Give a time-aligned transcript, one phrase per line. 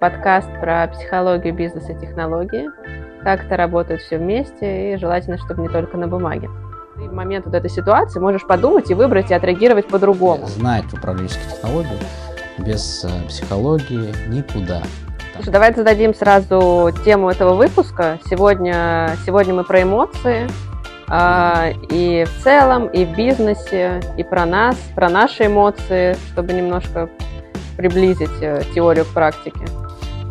[0.00, 2.70] подкаст про психологию бизнеса и технологии,
[3.22, 6.48] как это работает все вместе, и желательно, чтобы не только на бумаге.
[6.96, 10.46] Ты в момент вот этой ситуации можешь подумать и выбрать и отреагировать по-другому.
[10.46, 11.98] Знать управленческие технологии
[12.58, 14.82] без э, психологии никуда.
[15.34, 18.18] Слушай, давай зададим сразу тему этого выпуска.
[18.24, 20.48] Сегодня, сегодня мы про эмоции,
[21.10, 27.10] э, и в целом, и в бизнесе, и про нас, про наши эмоции, чтобы немножко
[27.76, 29.66] приблизить э, теорию к практике.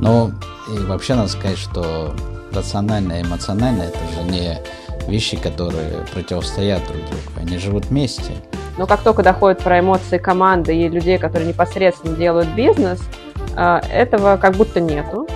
[0.02, 0.31] Ну,
[0.73, 2.14] и вообще надо сказать, что
[2.54, 4.57] рационально и эмоционально это же не
[5.10, 7.21] вещи, которые противостоят друг другу.
[7.36, 8.32] Они живут вместе.
[8.78, 13.01] Но как только доходит про эмоции команды и людей, которые непосредственно делают бизнес,
[13.57, 15.28] а, этого как будто нету.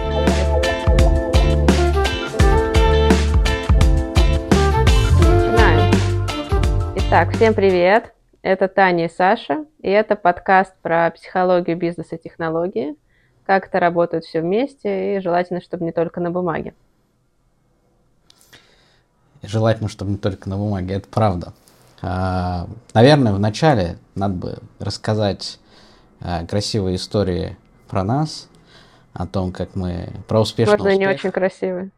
[6.96, 8.14] Итак, всем привет.
[8.42, 12.96] Это Таня и Саша, и это подкаст про психологию бизнеса и технологии
[13.46, 16.74] как это работает все вместе, и желательно, чтобы не только на бумаге.
[19.42, 21.54] желательно, чтобы не только на бумаге, это правда.
[22.02, 25.60] А, наверное, вначале надо бы рассказать
[26.22, 28.48] а, красивые истории про нас,
[29.14, 31.00] о том, как мы про успешный Можно успех.
[31.00, 31.90] не очень красивые.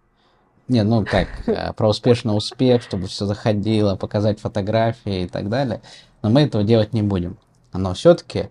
[0.67, 5.81] Не, ну как, а, про успешный успех, чтобы все заходило, показать фотографии и так далее.
[6.21, 7.37] Но мы этого делать не будем.
[7.73, 8.49] Но все-таки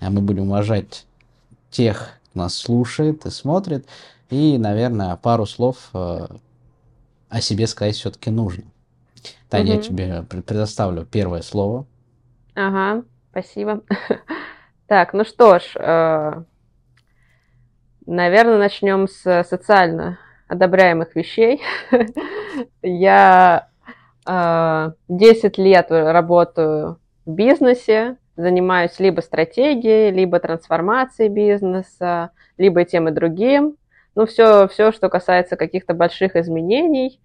[0.00, 1.06] мы будем уважать
[1.70, 3.86] тех нас слушает и смотрит.
[4.30, 6.26] И, наверное, пару слов э,
[7.28, 8.64] о себе сказать все-таки нужно.
[9.48, 9.76] Таня, угу.
[9.76, 11.86] я тебе предоставлю первое слово.
[12.54, 13.82] Ага, спасибо.
[14.86, 16.42] Так, ну что ж, э,
[18.04, 21.62] наверное, начнем с социально одобряемых вещей.
[22.82, 23.68] Я
[24.26, 33.12] э, 10 лет работаю в бизнесе, занимаюсь либо стратегией, либо трансформацией бизнеса, либо тем и
[33.12, 33.76] другим.
[34.14, 37.20] Ну, все, все, что касается каких-то больших изменений.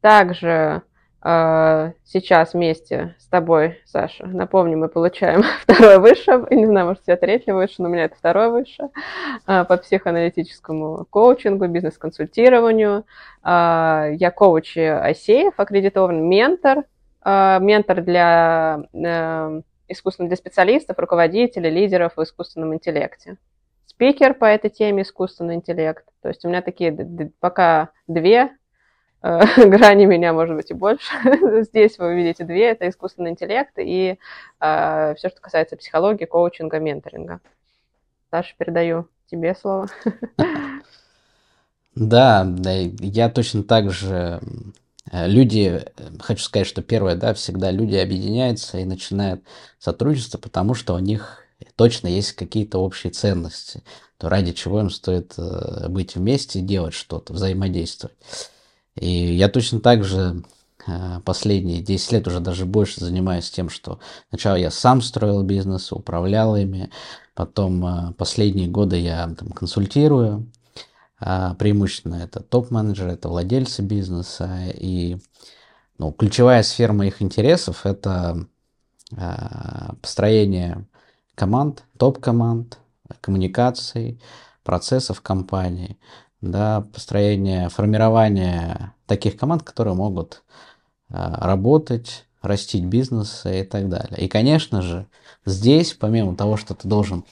[0.00, 0.82] Также
[1.20, 7.06] а, сейчас вместе с тобой, Саша, напомню, мы получаем второе высшее, не знаю, может, у
[7.06, 8.90] тебя третье высшее, но у меня это второе высшее,
[9.44, 13.04] а, по психоаналитическому коучингу, бизнес-консультированию.
[13.42, 16.97] А, я коуч ICF, аккредитованный ментор, Э,
[17.28, 23.36] ментор для э, искусственно для специалистов, руководителей, лидеров в искусственном интеллекте.
[23.86, 26.04] Спикер по этой теме искусственный интеллект.
[26.22, 28.50] То есть у меня такие пока две
[29.22, 31.12] э, грани меня, может быть, и больше.
[31.62, 32.70] Здесь вы видите две.
[32.70, 34.18] Это искусственный интеллект и
[34.60, 37.40] э, все, что касается психологии, коучинга, менторинга.
[38.30, 39.88] Саша, передаю тебе слово.
[42.00, 44.38] Да, да, я точно так же Э,
[45.12, 49.42] люди, э, хочу сказать, что первое, да, всегда люди объединяются и начинают
[49.78, 51.44] сотрудничество, потому что у них
[51.76, 53.82] точно есть какие-то общие ценности,
[54.18, 58.16] то ради чего им стоит э, быть вместе делать что-то, взаимодействовать.
[58.96, 60.42] И я точно так же
[61.24, 63.98] последние 10 лет уже даже больше занимаюсь тем, что
[64.30, 66.90] сначала я сам строил бизнес, управлял ими,
[67.34, 70.46] потом последние годы я там, консультирую,
[71.18, 74.50] преимущественно это топ-менеджеры, это владельцы бизнеса.
[74.74, 75.18] И
[75.98, 78.46] ну, ключевая сфера моих интересов– это
[79.16, 80.86] а, построение
[81.34, 82.78] команд, топ-команд,
[83.20, 84.20] коммуникаций,
[84.62, 85.98] процессов компании,
[86.40, 90.42] да, построение, формирование таких команд, которые могут
[91.10, 94.20] а, работать, растить бизнес и так далее.
[94.20, 95.06] И, конечно же,
[95.44, 97.24] здесь, помимо того, что ты должен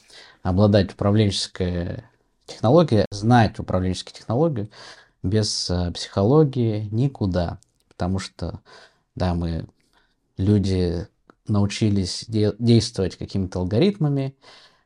[0.43, 2.05] обладать управленческой
[2.47, 4.71] Технология, знать управленческие технологии
[5.23, 7.59] без э, психологии никуда.
[7.89, 8.61] Потому что,
[9.15, 9.67] да, мы,
[10.37, 11.09] люди,
[11.49, 14.35] научились де- действовать какими-то алгоритмами,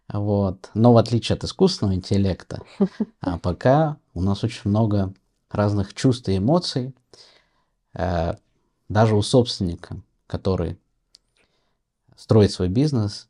[0.09, 0.71] вот.
[0.75, 2.63] Но в отличие от искусственного интеллекта,
[3.21, 5.13] а пока у нас очень много
[5.51, 6.95] разных чувств и эмоций,
[7.95, 8.35] э,
[8.89, 10.79] даже у собственника, который
[12.17, 13.29] строит свой бизнес,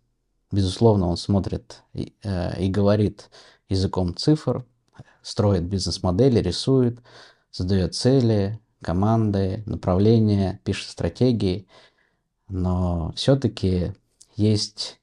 [0.51, 3.31] безусловно, он смотрит и, э, и говорит,
[3.71, 4.65] языком цифр,
[5.23, 7.01] строит бизнес-модели, рисует,
[7.51, 11.67] задает цели, команды, направления, пишет стратегии.
[12.49, 13.93] Но все-таки
[14.37, 15.01] есть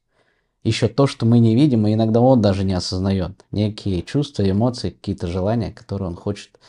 [0.64, 3.46] еще то, что мы не видим, и иногда он даже не осознает.
[3.52, 6.60] Некие чувства, эмоции, какие-то желания, которые он хочет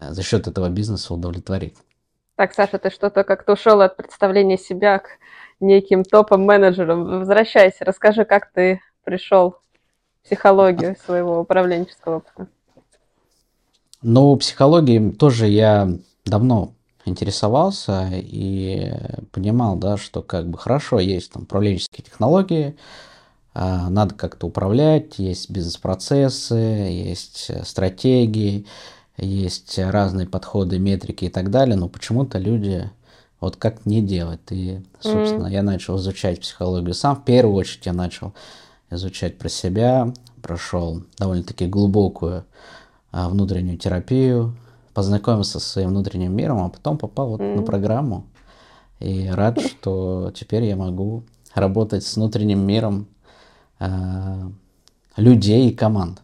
[0.00, 1.76] э, за счет этого бизнеса удовлетворить.
[2.36, 5.08] Так, Саша, ты что-то как-то ушел от представления себя к
[5.58, 7.18] неким топом-менеджерам.
[7.18, 9.56] Возвращайся, расскажи, как ты пришел
[10.24, 12.48] психологию своего управленческого опыта?
[14.02, 15.90] Ну, психологией тоже я
[16.24, 16.72] давно
[17.04, 18.92] интересовался и
[19.32, 22.76] понимал, да, что как бы хорошо есть там управленческие технологии,
[23.52, 28.66] а, надо как-то управлять, есть бизнес-процессы, есть стратегии,
[29.16, 32.88] есть разные подходы, метрики и так далее, но почему-то люди
[33.40, 34.40] вот как не делать.
[34.50, 35.52] И, собственно, mm-hmm.
[35.52, 37.16] я начал изучать психологию сам.
[37.16, 38.34] В первую очередь я начал
[38.90, 42.44] изучать про себя, прошел довольно-таки глубокую
[43.12, 44.56] а, внутреннюю терапию,
[44.94, 47.56] познакомился со своим внутренним миром, а потом попал вот mm-hmm.
[47.56, 48.26] на программу.
[48.98, 53.06] И рад, что теперь я могу работать с внутренним миром
[53.78, 53.86] э,
[55.16, 56.20] людей и команд.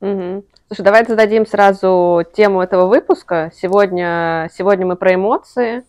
[0.00, 0.44] Угу.
[0.68, 3.52] Слушай, давай зададим сразу тему этого выпуска.
[3.54, 5.84] Сегодня, сегодня мы про эмоции,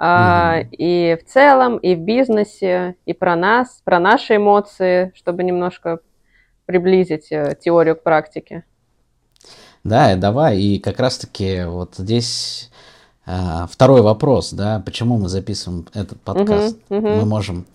[0.00, 5.98] Uh, и в целом, и в бизнесе, и про нас, про наши эмоции, чтобы немножко
[6.64, 8.64] приблизить э, теорию к практике.
[9.84, 10.60] Да, давай.
[10.60, 12.70] И как раз-таки вот здесь
[13.26, 16.78] э, второй вопрос, да, почему мы записываем этот подкаст.
[16.88, 17.16] Uh-huh, uh-huh.
[17.18, 17.66] Мы можем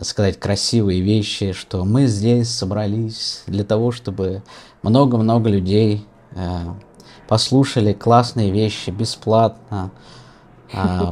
[0.00, 4.42] сказать красивые вещи, что мы здесь собрались для того, чтобы
[4.82, 6.38] много-много людей э,
[7.26, 9.90] послушали классные вещи бесплатно, а,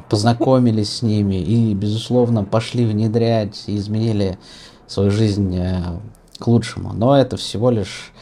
[0.09, 4.39] познакомились с ними и, безусловно, пошли внедрять и изменили
[4.87, 5.83] свою жизнь э,
[6.39, 6.93] к лучшему.
[6.93, 8.13] Но это всего лишь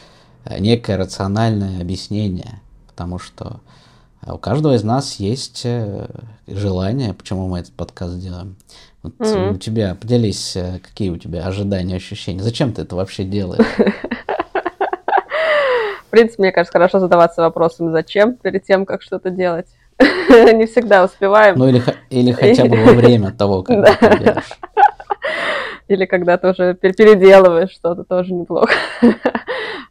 [0.45, 3.61] э, некое рациональное объяснение, потому что
[4.21, 5.65] э, у каждого из нас есть
[6.47, 8.55] желание, почему мы этот подкаст делаем.
[9.03, 9.53] Вот mm-hmm.
[9.53, 12.41] у тебя, поделись, какие у тебя ожидания, ощущения.
[12.41, 13.65] Зачем ты это вообще делаешь?
[16.07, 19.67] В принципе, мне кажется, хорошо задаваться вопросом, зачем перед тем, как что-то делать.
[20.29, 21.57] Не всегда успеваем.
[21.57, 24.49] Ну или, или хотя бы во время того, когда ты делаешь.
[25.87, 28.73] Или когда ты уже переделываешь что-то, тоже неплохо.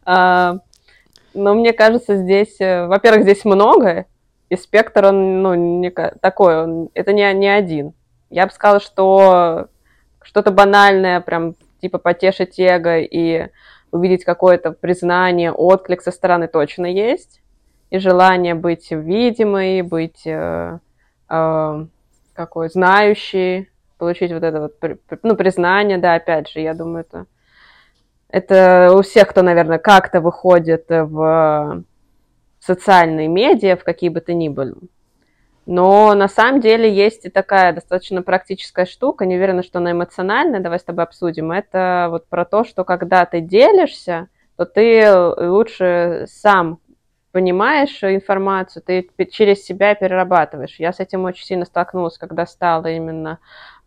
[0.05, 0.59] А,
[1.33, 4.05] но мне кажется, здесь, э, во-первых, здесь много,
[4.49, 7.93] и спектр, он, ну, не, такой, он, это не, не один.
[8.29, 9.67] Я бы сказала, что
[10.21, 13.47] что-то банальное, прям типа потешить эго и
[13.91, 17.41] увидеть какое-то признание, отклик со стороны точно есть
[17.89, 20.79] и желание быть видимой, быть э,
[21.29, 21.85] э,
[22.33, 27.25] какой знающей, получить вот это вот ну, признание, да, опять же, я думаю, это,
[28.29, 31.83] это у всех, кто, наверное, как-то выходит в
[32.59, 34.75] социальные медиа, в какие бы то ни были.
[35.65, 40.61] Но на самом деле есть и такая достаточно практическая штука, не уверена, что она эмоциональная,
[40.61, 41.51] давай с тобой обсудим.
[41.51, 46.79] Это вот про то, что когда ты делишься, то ты лучше сам
[47.31, 50.79] понимаешь информацию, ты через себя перерабатываешь.
[50.79, 53.39] Я с этим очень сильно столкнулась, когда стала именно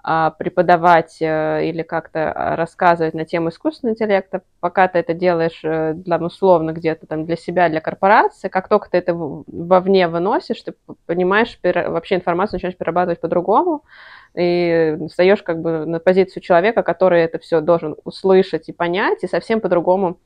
[0.03, 5.61] а, преподавать э, или как-то а, рассказывать на тему искусственного интеллекта, пока ты это делаешь
[5.63, 10.63] э, для, условно где-то там для себя, для корпорации, как только ты это вовне выносишь,
[10.63, 10.73] ты
[11.05, 13.85] понимаешь, вообще информацию начинаешь перерабатывать по-другому,
[14.35, 19.29] и встаешь как бы на позицию человека, который это все должен услышать и понять, и
[19.29, 20.19] совсем по-другому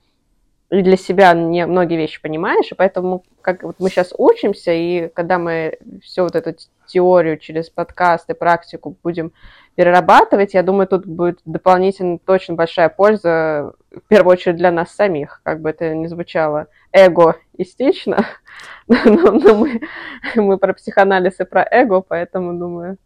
[0.74, 5.08] и для себя не многие вещи понимаешь, и поэтому как вот мы сейчас учимся, и
[5.08, 6.54] когда мы всю вот эту
[6.86, 9.32] теорию через подкасты, практику будем
[9.76, 15.40] перерабатывать, я думаю, тут будет дополнительно точно большая польза, в первую очередь для нас самих,
[15.44, 18.26] как бы это ни звучало эгоистично,
[18.88, 19.80] но, но мы,
[20.34, 22.98] мы про психоанализ и про эго, поэтому, думаю,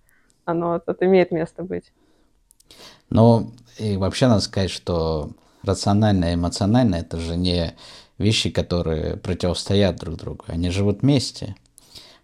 [0.44, 1.92] оно тут имеет место быть.
[3.10, 5.30] Ну, и вообще надо сказать, что
[5.68, 7.74] рациональное и эмоциональное это же не
[8.18, 10.44] вещи, которые противостоят друг другу.
[10.48, 11.54] Они живут вместе.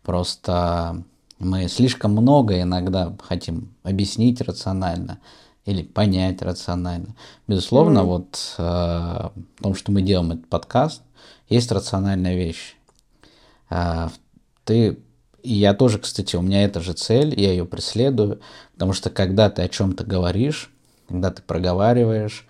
[0.03, 1.03] Просто
[1.39, 5.21] мы слишком много иногда хотим объяснить рационально
[5.65, 7.15] или понять рационально.
[7.47, 8.05] Безусловно, mm-hmm.
[8.05, 11.03] вот э, в том, что мы делаем этот подкаст,
[11.49, 12.77] есть рациональная вещь.
[13.71, 14.09] Э,
[14.65, 14.99] ты
[15.45, 18.41] и я тоже, кстати, у меня эта же цель, я ее преследую,
[18.73, 20.73] потому что когда ты о чем-то говоришь,
[21.07, 22.47] когда ты проговариваешь,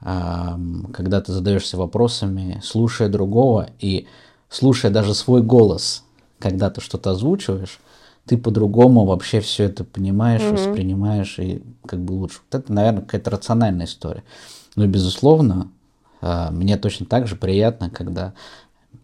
[0.00, 4.06] когда ты задаешься вопросами, слушая другого и
[4.48, 6.04] слушая даже свой голос,
[6.38, 7.80] когда ты что-то озвучиваешь,
[8.26, 10.52] ты по-другому вообще все это понимаешь, mm-hmm.
[10.52, 12.40] воспринимаешь и как бы лучше.
[12.50, 14.24] Вот это, наверное, какая-то рациональная история.
[14.74, 15.70] Но, безусловно,
[16.20, 18.34] а, мне точно так же приятно, когда,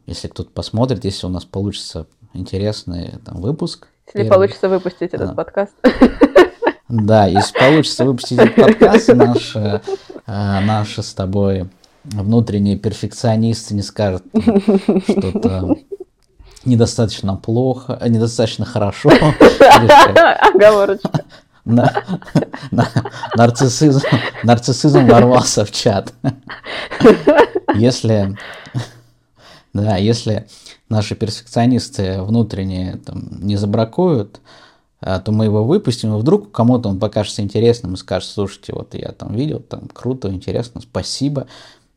[0.06, 3.88] если кто-то посмотрит, если у нас получится интересный там, выпуск.
[4.08, 5.74] Если первый, получится выпустить этот подкаст.
[6.88, 9.80] Да, если получится выпустить этот подкаст, наш, э,
[10.60, 11.68] наши с тобой
[12.04, 14.24] внутренние перфекционисты не скажут
[15.08, 15.76] что-то
[16.64, 19.10] недостаточно плохо, э, недостаточно хорошо.
[20.54, 21.24] Оговорочка.
[23.36, 24.00] Нарциссизм,
[24.42, 26.12] нарциссизм ворвался в чат.
[27.74, 28.36] Если,
[29.72, 30.46] да, если
[30.88, 34.50] наши перфекционисты внутренние там, не забракуют, а,
[35.02, 39.10] то мы его выпустим, и вдруг кому-то он покажется интересным и скажет, слушайте, вот я
[39.12, 41.46] там видел, там круто, интересно, спасибо.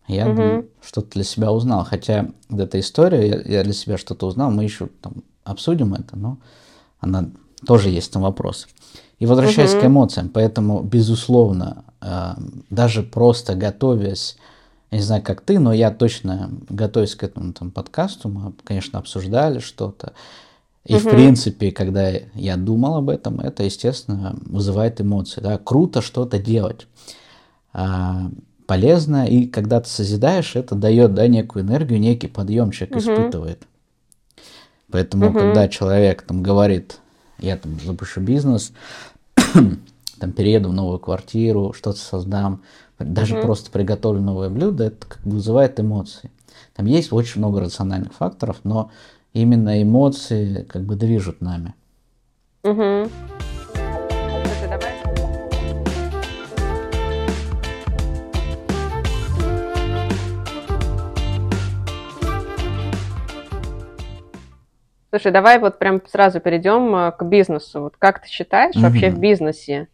[0.07, 0.67] Я угу.
[0.83, 1.83] что-то для себя узнал.
[1.83, 6.17] Хотя вот эта история, я, я для себя что-то узнал, мы еще там обсудим это,
[6.17, 6.37] но
[6.99, 7.29] она
[7.65, 8.67] тоже есть там вопросы.
[9.19, 9.81] И возвращаясь угу.
[9.81, 12.33] к эмоциям, поэтому, безусловно, э,
[12.69, 14.37] даже просто готовясь,
[14.91, 18.99] я не знаю, как ты, но я точно, готовясь к этому там, подкасту, мы, конечно,
[18.99, 20.13] обсуждали что-то.
[20.85, 21.09] И, угу.
[21.09, 25.41] в принципе, когда я думал об этом, это, естественно, вызывает эмоции.
[25.41, 25.57] Да?
[25.57, 26.87] Круто что-то делать.
[27.73, 28.29] А,
[28.67, 33.03] полезно, и когда ты созидаешь, это дает да, некую энергию, некий подъем человек угу.
[33.03, 33.63] испытывает.
[34.91, 35.39] Поэтому, угу.
[35.39, 36.99] когда человек там говорит,
[37.39, 38.71] я там запущу бизнес,
[39.53, 42.61] там перееду в новую квартиру, что-то создам,
[42.99, 46.31] даже mm просто приготовлю новое блюдо, это как бы вызывает эмоции.
[46.75, 48.91] Там есть очень много рациональных факторов, но
[49.35, 51.75] именно эмоции как бы движут нами.
[52.63, 53.09] Угу.
[65.09, 67.81] Слушай, давай вот прям сразу перейдем э, к бизнесу.
[67.81, 68.81] Вот как ты считаешь, mm-hmm.
[68.81, 69.87] вообще в бизнесе,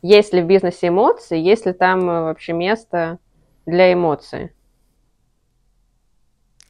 [0.00, 3.18] есть ли в бизнесе эмоции, есть ли там э, вообще место
[3.66, 4.52] для эмоций?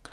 [0.03, 0.09] А,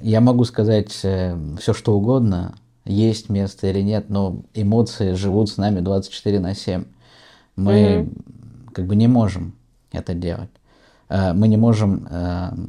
[0.00, 2.54] я могу сказать э, все, что угодно,
[2.84, 6.84] есть место или нет, но эмоции живут с нами 24 на 7.
[7.56, 8.72] Мы mm-hmm.
[8.72, 9.54] как бы не можем
[9.90, 10.50] это делать.
[11.08, 12.06] Мы не можем,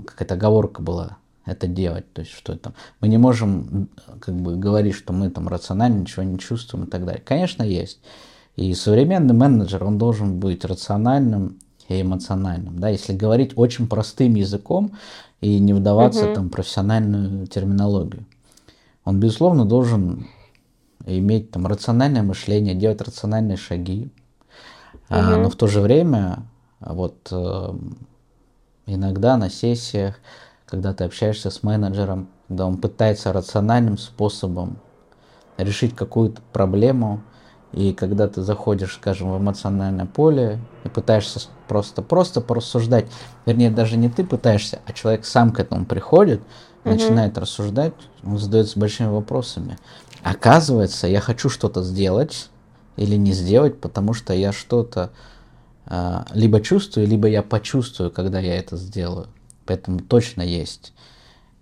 [0.06, 2.12] как эта оговорка была, это делать.
[2.14, 6.24] То есть, что это мы не можем как бы говорить, что мы там рационально ничего
[6.24, 7.22] не чувствуем и так далее.
[7.26, 8.00] Конечно, есть.
[8.56, 12.80] И современный менеджер, он должен быть рациональным и эмоциональным.
[12.80, 12.90] Да?
[12.90, 14.92] Если говорить очень простым языком
[15.42, 16.36] и не вдаваться угу.
[16.36, 18.26] там, в профессиональную терминологию.
[19.06, 20.28] Он, безусловно, должен
[21.06, 24.10] иметь там рациональное мышление, делать рациональные шаги,
[24.94, 25.02] угу.
[25.10, 26.44] а, но в то же время
[26.80, 27.76] вот э,
[28.86, 30.20] иногда на сессиях
[30.68, 34.78] когда ты общаешься с менеджером, когда он пытается рациональным способом
[35.58, 37.22] решить какую-то проблему,
[37.74, 43.06] и когда ты заходишь, скажем, в эмоциональное поле и пытаешься просто, просто порассуждать,
[43.46, 46.42] вернее, даже не ты пытаешься, а человек сам к этому приходит,
[46.84, 46.94] угу.
[46.94, 47.94] начинает рассуждать,
[48.24, 49.78] он задается большими вопросами.
[50.24, 52.50] Оказывается, я хочу что-то сделать
[52.96, 55.12] или не сделать, потому что я что-то
[55.86, 59.28] э, либо чувствую, либо я почувствую, когда я это сделаю.
[59.66, 60.94] Поэтому точно есть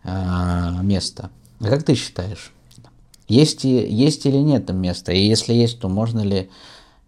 [0.03, 1.29] э, место.
[1.59, 2.53] А как ты считаешь?
[3.27, 5.11] Есть, и, есть или нет там места?
[5.11, 6.49] И если есть, то можно ли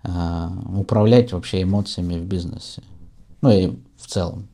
[0.03, 0.09] э,
[0.75, 2.81] управлять вообще эмоциями в бизнесе?
[3.41, 4.47] Ну и в целом.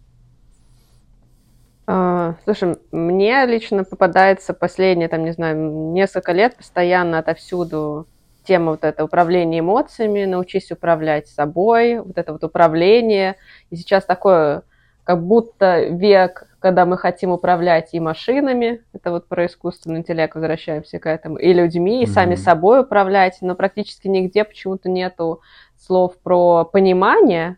[1.85, 8.07] А, слушай, мне лично попадается последние, там, не знаю, несколько лет постоянно отовсюду
[8.45, 13.35] тема вот это управления эмоциями, научись управлять собой, вот это вот управление.
[13.69, 14.63] И сейчас такое
[15.03, 20.99] как будто век, когда мы хотим управлять и машинами, это вот про искусственный интеллект возвращаемся
[20.99, 22.09] к этому, и людьми, и mm-hmm.
[22.09, 25.41] сами собой управлять, но практически нигде почему-то нету
[25.77, 27.57] слов про понимание,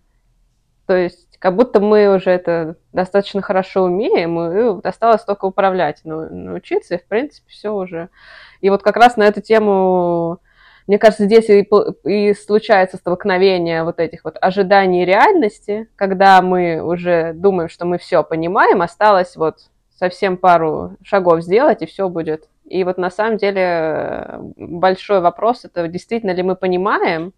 [0.87, 6.27] то есть как будто мы уже это достаточно хорошо умеем, и осталось только управлять, но
[6.27, 8.09] научиться, и в принципе все уже.
[8.61, 10.39] И вот как раз на эту тему
[10.88, 11.68] мне кажется, здесь и,
[12.04, 18.24] и случается столкновение вот этих вот ожиданий реальности, когда мы уже думаем, что мы все
[18.24, 19.58] понимаем, осталось вот
[19.98, 22.48] совсем пару шагов сделать, и все будет.
[22.65, 27.34] И вот на самом деле э, большой вопрос, это действительно ли мы понимаем,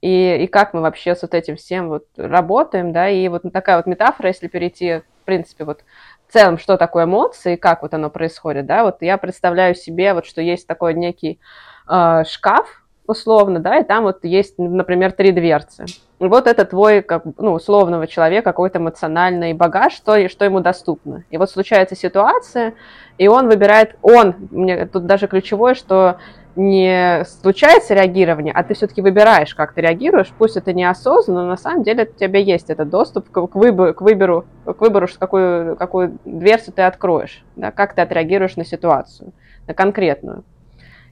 [0.00, 3.76] и, и как мы вообще с вот этим всем вот работаем, да, и вот такая
[3.76, 5.84] вот метафора, если перейти, в принципе, вот
[6.28, 10.26] в целом, что такое эмоции, как вот оно происходит, да, вот я представляю себе вот,
[10.26, 11.40] что есть такой некий
[11.88, 15.84] э, шкаф, условно, да, и там вот есть, например, три дверцы.
[16.20, 21.24] И вот это твой, как, ну, условного человека, какой-то эмоциональный багаж, что, что ему доступно.
[21.30, 22.74] И вот случается ситуация,
[23.18, 26.18] и он выбирает, он, мне тут даже ключевое, что
[26.56, 31.56] не случается реагирование, а ты все-таки выбираешь, как ты реагируешь, пусть это неосознанно, но на
[31.56, 35.76] самом деле у тебя есть этот доступ к, к, выбору, к выбору, к выбору какую,
[35.76, 39.32] какую дверцу ты откроешь, да, как ты отреагируешь на ситуацию,
[39.66, 40.44] на конкретную.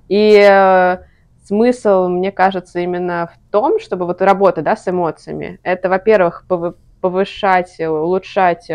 [0.09, 0.99] И э,
[1.45, 6.45] смысл, мне кажется, именно в том, чтобы вот работа да, с эмоциями, это, во-первых,
[7.01, 8.71] повышать, улучшать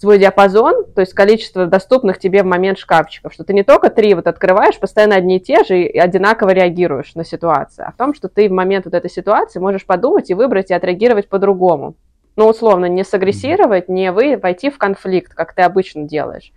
[0.00, 4.14] свой диапазон, то есть количество доступных тебе в момент шкафчиков, что ты не только три
[4.14, 8.14] вот открываешь, постоянно одни и те же и одинаково реагируешь на ситуацию, а в том,
[8.14, 11.96] что ты в момент вот этой ситуации можешь подумать и выбрать и отреагировать по-другому.
[12.36, 16.50] Ну, условно, не сагрессировать, не вы, войти в конфликт, как ты обычно делаешь,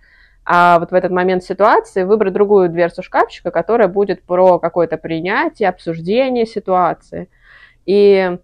[0.44, 5.68] а вот в этот момент ситуации выбрать другую дверцу шкафчика, которая будет про какое-то принятие,
[5.68, 7.28] обсуждение ситуации.
[7.86, 8.38] И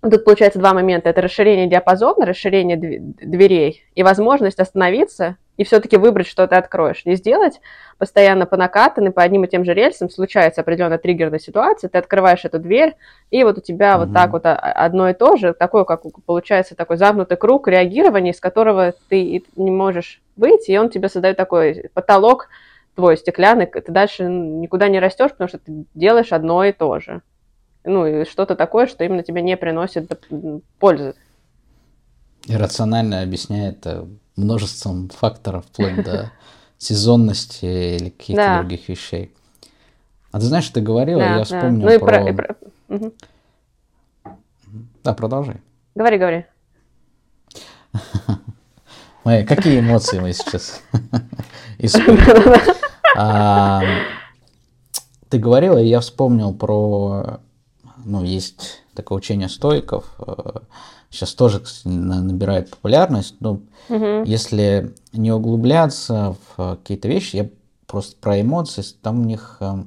[0.00, 1.10] тут получается два момента.
[1.10, 7.04] Это расширение диапазона, расширение дверей и возможность остановиться и все-таки выбрать, что ты откроешь.
[7.04, 7.60] Не сделать
[7.98, 12.44] постоянно по накатанной, по одним и тем же рельсам, случается определенная триггерная ситуация, ты открываешь
[12.44, 12.96] эту дверь,
[13.30, 13.98] и вот у тебя mm-hmm.
[13.98, 18.40] вот так вот одно и то же, такой, как получается такой замкнутый круг реагирования, из
[18.40, 22.48] которого ты не можешь выйти, и он тебе создает такой потолок
[22.94, 27.22] твой стеклянный, ты дальше никуда не растешь, потому что ты делаешь одно и то же.
[27.84, 30.10] Ну, и что-то такое, что именно тебе не приносит
[30.78, 31.14] пользы.
[32.46, 34.04] Иррационально объясняет э,
[34.36, 36.32] множеством факторов, вплоть до
[36.78, 38.58] сезонности или каких-то да.
[38.58, 39.34] других вещей.
[40.32, 41.92] А ты знаешь, ты говорила, да, я вспомнил да.
[41.92, 42.28] ну, про...
[42.28, 42.56] И про...
[42.88, 43.12] Угу.
[45.04, 45.60] Да, продолжай.
[45.94, 46.46] Говори, говори.
[49.24, 50.82] Мои, какие эмоции мы сейчас
[51.78, 52.60] испытываем?
[55.28, 57.40] Ты говорила, и я вспомнил про,
[58.04, 60.60] ну, есть такое учение стойков, э,
[61.14, 64.24] сейчас тоже набирает популярность, но угу.
[64.24, 67.48] если не углубляться в какие-то вещи, я
[67.86, 69.84] просто про эмоции, там у них э,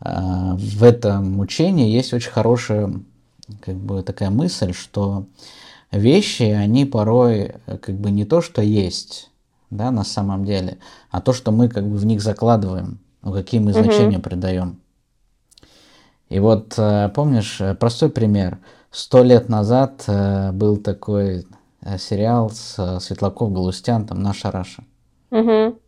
[0.00, 2.92] э, в этом учении есть очень хорошая
[3.60, 5.26] как бы такая мысль, что
[5.92, 9.30] вещи, они порой э, как бы не то, что есть,
[9.70, 10.78] да, на самом деле,
[11.10, 14.24] а то, что мы как бы в них закладываем, ну, какие мы значения угу.
[14.24, 14.80] придаем.
[16.28, 16.74] И вот
[17.14, 18.58] помнишь, простой пример–
[18.90, 21.46] Сто лет назад э, был такой
[21.82, 24.84] э, сериал с э, Светлаков Галустян, там «Наша Раша».
[25.30, 25.78] Угу.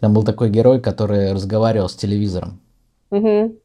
[0.00, 2.60] Там был такой герой, который разговаривал с телевизором.
[3.10, 3.56] Угу.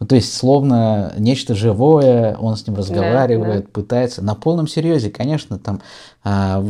[0.00, 3.72] Ну, то есть, словно нечто живое, он с ним разговаривает, да, да.
[3.72, 4.22] пытается.
[4.22, 5.82] На полном серьезе, конечно, там
[6.24, 6.64] а,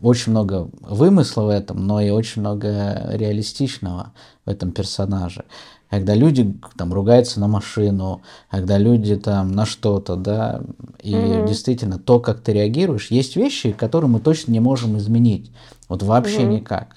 [0.00, 4.12] очень много вымысла в этом, но и очень много реалистичного
[4.46, 5.44] в этом персонаже
[5.90, 10.60] когда люди там ругаются на машину, когда люди там на что-то, да,
[11.02, 11.48] и mm-hmm.
[11.48, 15.50] действительно то, как ты реагируешь, есть вещи, которые мы точно не можем изменить,
[15.88, 16.60] вот вообще mm-hmm.
[16.60, 16.96] никак.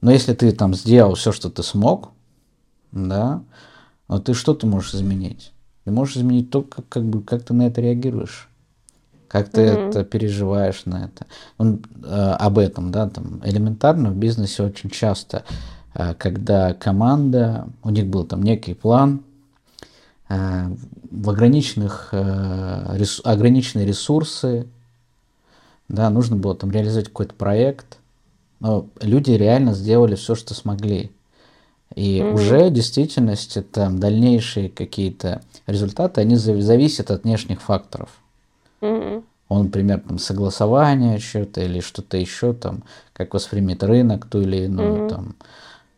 [0.00, 2.10] Но если ты там сделал все, что ты смог,
[2.92, 3.42] да,
[4.06, 5.52] но ты что ты можешь изменить?
[5.84, 8.48] Ты можешь изменить то, как, как бы как ты на это реагируешь,
[9.26, 9.88] как ты mm-hmm.
[9.88, 11.26] это переживаешь на это.
[11.58, 15.42] Он э, об этом, да, там элементарно в бизнесе очень часто
[16.18, 19.22] когда команда, у них был там некий план,
[20.28, 20.66] э,
[21.10, 24.66] в ограниченных, э, ограниченные ресурсы,
[25.88, 27.98] да, нужно было там реализовать какой-то проект,
[28.60, 31.12] но люди реально сделали все, что смогли.
[31.94, 32.32] И mm-hmm.
[32.32, 38.08] уже в действительности там дальнейшие какие-то результаты, они зависят от внешних факторов.
[38.80, 39.22] Mm-hmm.
[39.48, 45.04] Он, например, там согласование что-то или что-то еще там, как воспримет рынок ту или иную
[45.04, 45.08] mm-hmm.
[45.08, 45.36] там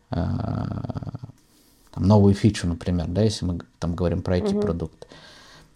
[0.09, 5.07] там, новую фичу, например, да, если мы там говорим про эти продукты.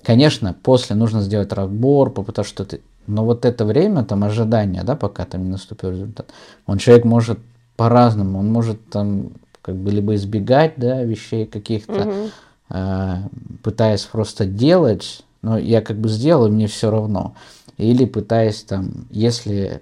[0.04, 2.80] Конечно, после нужно сделать разбор, попытаться что-то...
[3.08, 6.30] Но вот это время, там, ожидания, да, пока там не наступил результат,
[6.66, 7.40] он человек может
[7.76, 12.30] по-разному, он может там как бы либо избегать, да, вещей каких-то, угу.
[12.70, 13.18] э,
[13.64, 17.36] пытаясь просто делать, но я как бы сделал, и мне все равно.
[17.78, 19.82] Или пытаясь там, если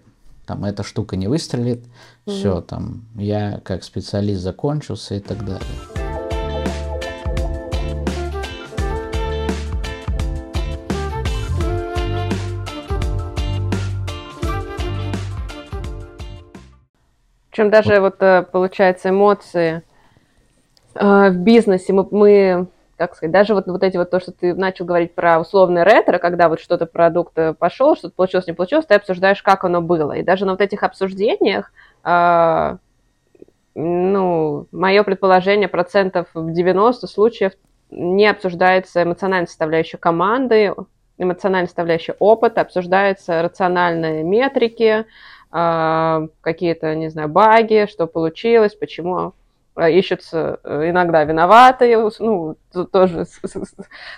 [0.50, 2.32] там эта штука не выстрелит, mm-hmm.
[2.32, 5.62] все, там, я как специалист закончился и так далее.
[17.52, 19.84] Причем даже вот э, получается эмоции
[20.96, 22.68] э, в бизнесе мы, мы
[23.00, 26.18] как сказать, даже вот, вот эти вот то, что ты начал говорить про условное ретро,
[26.18, 30.12] когда вот что-то продукт э, пошел, что-то получилось, не получилось, ты обсуждаешь, как оно было.
[30.18, 31.72] И даже на вот этих обсуждениях,
[32.04, 32.78] э,
[33.74, 37.54] ну, мое предположение, процентов в 90 случаев
[37.90, 40.74] не обсуждается эмоциональная составляющая команды,
[41.18, 45.06] эмоциональная составляющая опыта, обсуждаются рациональные метрики,
[45.54, 49.36] э, какие-то, не знаю, баги, что получилось, почему
[49.88, 52.56] ищутся э, иногда виноватые, ну,
[52.92, 53.26] тоже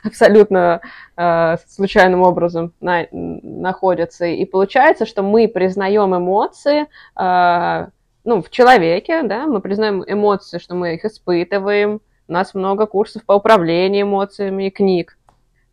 [0.04, 0.82] абсолютно
[1.17, 4.26] э, случайным образом на, находятся.
[4.26, 6.88] И получается, что мы признаем эмоции,
[7.19, 7.88] э,
[8.24, 12.02] ну, в человеке, да, мы признаем эмоции, что мы их испытываем.
[12.28, 15.17] У нас много курсов по управлению эмоциями и книг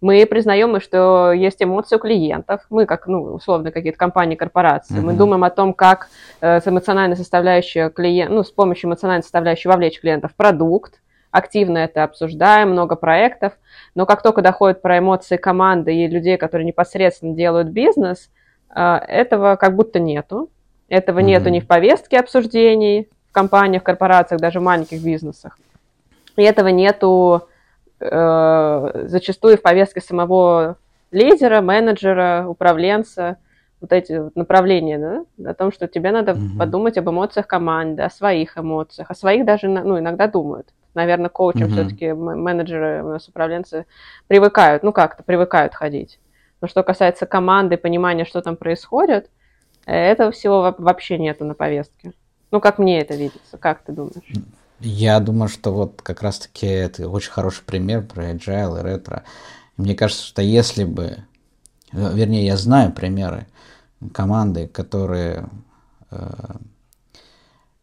[0.01, 2.63] мы признаем, что есть эмоции у клиентов.
[2.71, 5.03] Мы, как, ну, условно, какие-то компании, корпорации, mm-hmm.
[5.03, 6.09] мы думаем о том, как
[6.41, 11.79] э, с эмоциональной составляющей клиент, ну, с помощью эмоциональной составляющей вовлечь клиентов в продукт, активно
[11.79, 13.55] это обсуждаем, много проектов,
[13.95, 18.31] но как только доходит про эмоции команды и людей, которые непосредственно делают бизнес,
[18.75, 20.49] э, этого как будто нету.
[20.89, 21.23] Этого mm-hmm.
[21.23, 25.59] нету ни в повестке обсуждений в компаниях, корпорациях, даже в маленьких бизнесах.
[26.37, 27.48] И этого нету
[28.01, 30.77] э, зачастую в повестке самого
[31.11, 33.39] лидера, менеджера, управленца
[33.81, 36.59] вот эти направления, да, о том, что тебе надо mm-hmm.
[36.59, 40.69] подумать об эмоциях команды, о своих эмоциях, о своих даже, ну, иногда думают.
[40.95, 41.73] Наверное, коучем mm-hmm.
[41.73, 43.87] все-таки менеджеры, у нас управленцы
[44.27, 46.19] привыкают, ну, как-то привыкают ходить.
[46.61, 49.31] Но что касается команды, понимания, что там происходит,
[49.87, 52.13] этого всего вообще нету на повестке.
[52.51, 54.25] Ну, как мне это видится, как ты думаешь?
[54.81, 59.25] Я думаю, что вот как раз-таки это очень хороший пример про agile и ретро.
[59.77, 61.25] Мне кажется, что если бы,
[61.93, 63.47] вернее, я знаю примеры,
[64.12, 65.49] команды, которые
[66.11, 66.57] э,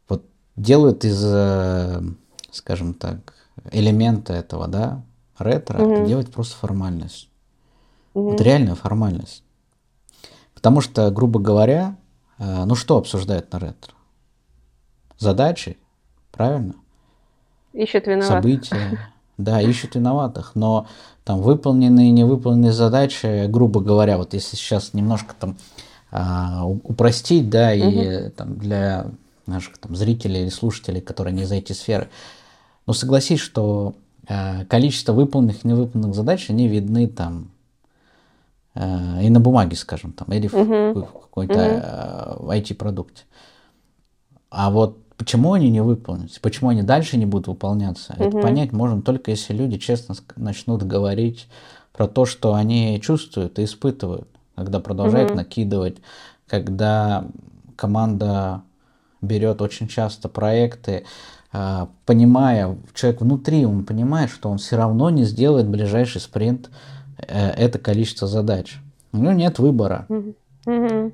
[0.07, 2.01] вот делают из, э,
[2.51, 3.33] скажем так,
[3.71, 5.03] элемента этого, да,
[5.37, 6.05] ретро, угу.
[6.05, 7.29] делать просто формальность.
[8.13, 8.31] Угу.
[8.31, 9.43] Вот реальная формальность.
[10.53, 11.97] Потому что, грубо говоря,
[12.37, 13.93] э, ну что обсуждают на ретро?
[15.17, 15.77] Задачи,
[16.31, 16.75] правильно?
[17.75, 18.27] Ищут виноватых.
[18.27, 18.99] События.
[19.37, 20.51] Да, ищут виноватых.
[20.55, 20.87] Но
[21.25, 25.57] там выполненные и невыполненные задачи, грубо говоря, вот если сейчас немножко там
[26.11, 28.31] а, упростить, да, и угу.
[28.31, 29.07] там, для
[29.45, 32.09] наших там, зрителей или слушателей, которые не из этой сферы.
[32.87, 33.95] Но согласись, что
[34.27, 37.51] э, количество выполненных и невыполненных задач, они видны там
[38.75, 40.99] э, и на бумаге, скажем, там, или угу.
[40.99, 42.51] в, в какой-то угу.
[42.51, 43.23] IT-продукте.
[44.49, 48.23] А вот почему они не выполнятся, почему они дальше не будут выполняться, угу.
[48.23, 51.47] это понять можно только если люди честно начнут говорить
[51.93, 55.37] про то, что они чувствуют и испытывают когда продолжает угу.
[55.37, 55.97] накидывать,
[56.47, 57.25] когда
[57.75, 58.61] команда
[59.21, 61.05] берет очень часто проекты,
[61.51, 66.69] а, понимая, человек внутри, он понимает, что он все равно не сделает ближайший спринт
[67.17, 68.77] э, это количество задач.
[69.11, 70.05] У него нет выбора.
[70.09, 71.13] Угу.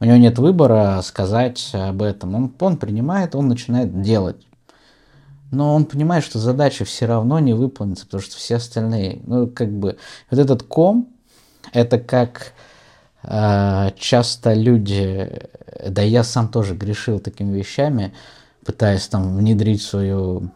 [0.00, 2.34] У него нет выбора сказать об этом.
[2.34, 4.46] Он, он принимает, он начинает делать.
[5.50, 9.72] Но он понимает, что задача все равно не выполнится, потому что все остальные, ну, как
[9.72, 9.96] бы,
[10.30, 11.08] вот этот ком,
[11.72, 12.52] это как
[13.22, 15.42] а, часто люди,
[15.86, 18.12] да я сам тоже грешил такими вещами,
[18.64, 20.50] пытаясь там внедрить свою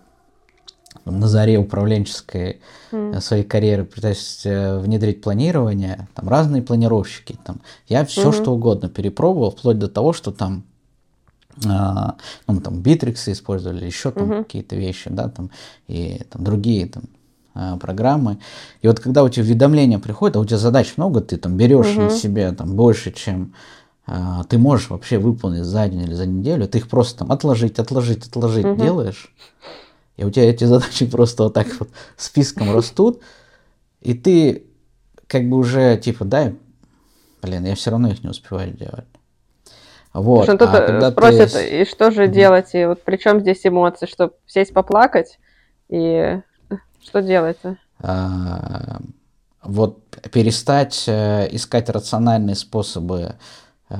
[1.04, 2.60] на заре управленческой
[2.90, 3.20] mm.
[3.20, 8.42] своей карьеры, пытаясь э, внедрить планирование, там разные планировщики, там я все mm-hmm.
[8.42, 10.64] что угодно перепробовал, вплоть до того, что там
[11.66, 12.14] а,
[12.46, 14.44] ну, там битриксы использовали, еще там mm-hmm.
[14.44, 15.50] какие-то вещи, да, там
[15.86, 17.04] и там другие там
[17.54, 18.38] а, программы.
[18.80, 21.94] И вот когда у тебя уведомления приходят, а у тебя задач много, ты там берешь
[21.94, 22.02] угу.
[22.02, 23.52] на себя там больше, чем
[24.06, 27.78] а, ты можешь вообще выполнить за день или за неделю, ты их просто там отложить,
[27.78, 28.82] отложить, отложить угу.
[28.82, 29.34] делаешь,
[30.16, 33.22] и у тебя эти задачи просто вот так вот списком растут,
[34.00, 34.64] и ты
[35.26, 36.54] как бы уже типа, дай,
[37.42, 39.06] блин, я все равно их не успеваю делать.
[40.12, 40.44] Вот.
[40.44, 41.80] Что а когда спросят, ты...
[41.80, 45.38] и что же делать, и вот при чем здесь эмоции, чтобы сесть поплакать
[45.88, 46.40] и
[47.02, 47.78] что делать-то?
[48.00, 49.00] А,
[49.62, 53.36] вот перестать э, искать рациональные способы
[53.88, 53.96] э,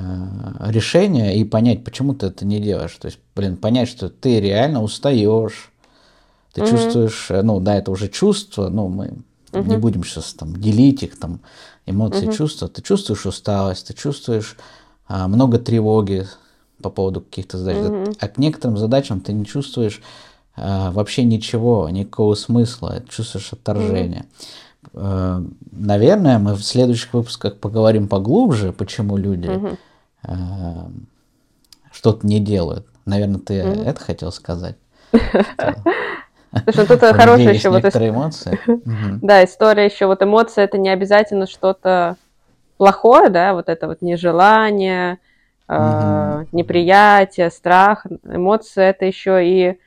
[0.66, 2.96] решения и понять, почему ты это не делаешь.
[2.96, 5.71] То есть, блин, понять, что ты реально устаешь,
[6.52, 6.70] ты mm-hmm.
[6.70, 9.14] чувствуешь, э, ну да, это уже чувство, ну мы
[9.52, 9.68] mm-hmm.
[9.68, 11.40] не будем сейчас там делить их, там
[11.86, 12.36] эмоции, mm-hmm.
[12.36, 12.68] чувства.
[12.68, 14.56] Ты чувствуешь усталость, ты чувствуешь
[15.08, 16.26] а, много тревоги
[16.80, 17.76] по поводу каких-то задач.
[17.76, 18.16] Mm-hmm.
[18.20, 20.02] А к некоторым задачам ты не чувствуешь
[20.56, 24.26] а, вообще ничего, никакого смысла, чувствуешь отторжение.
[24.92, 25.54] Mm-hmm.
[25.72, 29.78] Наверное, мы в следующих выпусках поговорим поглубже, почему люди
[30.24, 30.92] mm-hmm.
[31.92, 32.86] что-то не делают.
[33.06, 33.84] Наверное, ты mm-hmm.
[33.84, 34.76] это хотел сказать.
[36.64, 38.58] Слушай, тут хорошая еще вот эмоции.
[39.22, 42.16] Да, история еще вот эмоции это не обязательно что-то
[42.76, 45.18] плохое, да, вот это вот нежелание,
[45.68, 48.06] неприятие, страх.
[48.24, 49.78] Эмоции это еще и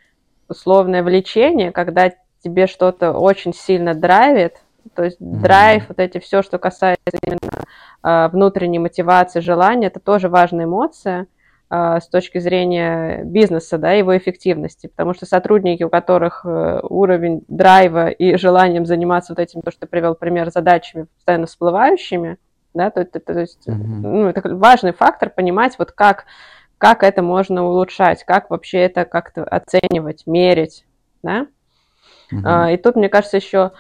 [0.47, 2.11] условное влечение, когда
[2.43, 4.57] тебе что-то очень сильно драйвит,
[4.93, 5.41] то есть mm-hmm.
[5.41, 7.63] драйв, вот эти все, что касается именно
[8.03, 11.25] э, внутренней мотивации, желания, это тоже важная эмоция
[11.69, 18.09] с точки зрения бизнеса, да, его эффективности, потому что сотрудники, у которых э, уровень драйва
[18.09, 22.37] и желанием заниматься вот этим, то, что ты привел пример, задачами постоянно всплывающими,
[22.73, 23.73] да, то, то, то есть, mm-hmm.
[23.75, 26.25] ну, это важный фактор понимать, вот как
[26.77, 30.85] как это можно улучшать, как вообще это как-то оценивать, мерить,
[31.23, 31.47] да.
[32.43, 33.71] А, и тут, мне кажется, еще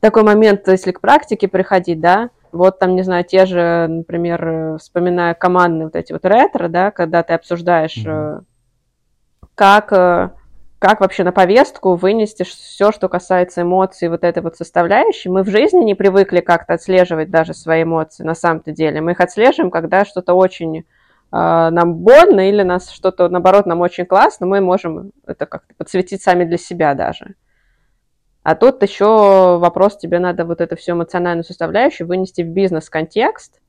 [0.00, 5.34] такой момент, если к практике приходить, да, вот там, не знаю, те же, например, вспоминая
[5.34, 8.44] командные вот эти вот ретро, да, когда ты обсуждаешь, угу.
[9.54, 10.30] как, э,
[10.78, 15.28] как вообще на повестку вынести все, что касается эмоций, вот этой вот составляющей.
[15.28, 19.00] Мы в жизни не привыкли как-то отслеживать даже свои эмоции на самом-то деле.
[19.00, 20.84] Мы их отслеживаем, когда что-то очень
[21.32, 26.44] нам больно или нас что-то, наоборот, нам очень классно, мы можем это как-то подсветить сами
[26.44, 27.36] для себя даже.
[28.50, 33.60] А тут еще вопрос, тебе надо вот эту всю эмоциональную составляющую вынести в бизнес-контекст.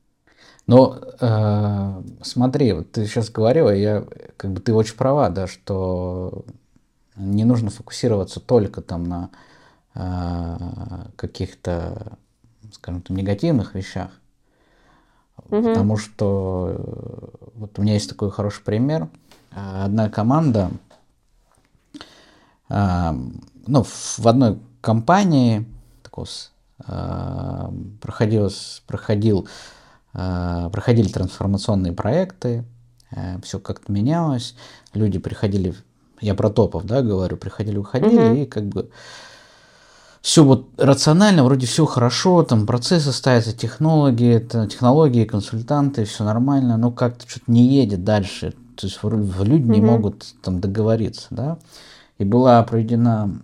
[0.66, 4.04] Ну, э, смотри, вот ты сейчас говорила, я,
[4.38, 6.46] как бы ты очень права, да, что
[7.16, 9.30] не нужно фокусироваться только там на
[9.94, 10.58] э,
[11.16, 12.18] каких-то,
[12.72, 14.10] скажем так, негативных вещах.
[15.52, 15.62] Угу.
[15.62, 19.10] Потому что э, вот у меня есть такой хороший пример.
[19.52, 20.72] Одна команда,
[22.68, 23.12] э,
[23.68, 25.66] ну, в одной компании
[26.04, 26.26] такой,
[26.88, 27.70] э,
[28.02, 29.48] проходил,
[30.14, 32.66] э, проходили трансформационные проекты,
[33.12, 34.56] э, все как-то менялось,
[34.94, 35.74] люди приходили,
[36.20, 38.36] я про топов, да, говорю, приходили, уходили, угу.
[38.42, 38.90] и как бы
[40.22, 46.92] все вот рационально, вроде все хорошо, там процессы ставятся, технологии, технологии, консультанты, все нормально, но
[46.92, 51.58] как-то что-то не едет дальше, то есть люди mm не могут там договориться, да.
[52.18, 53.42] И была проведена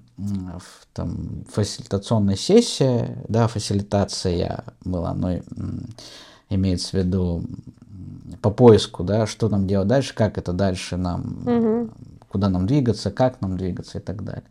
[0.94, 5.40] там, фасилитационная сессия, да, фасилитация была, но
[6.50, 7.44] имеется в виду
[8.42, 11.90] по поиску, да, что нам делать дальше, как это дальше нам, угу.
[12.30, 14.44] куда нам двигаться, как нам двигаться и так далее.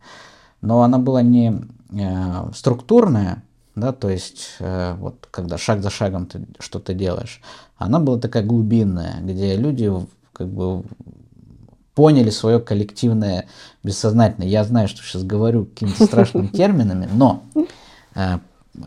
[0.61, 3.43] Но она была не э, структурная,
[3.75, 7.41] да, то есть э, вот когда шаг за шагом ты что-то делаешь,
[7.77, 9.91] она была такая глубинная, где люди
[10.33, 10.83] как бы
[11.97, 13.47] поняли свое коллективное
[13.81, 14.47] бессознательное.
[14.47, 17.41] Я знаю, что сейчас говорю какими-то страшными терминами, но
[18.13, 18.37] э,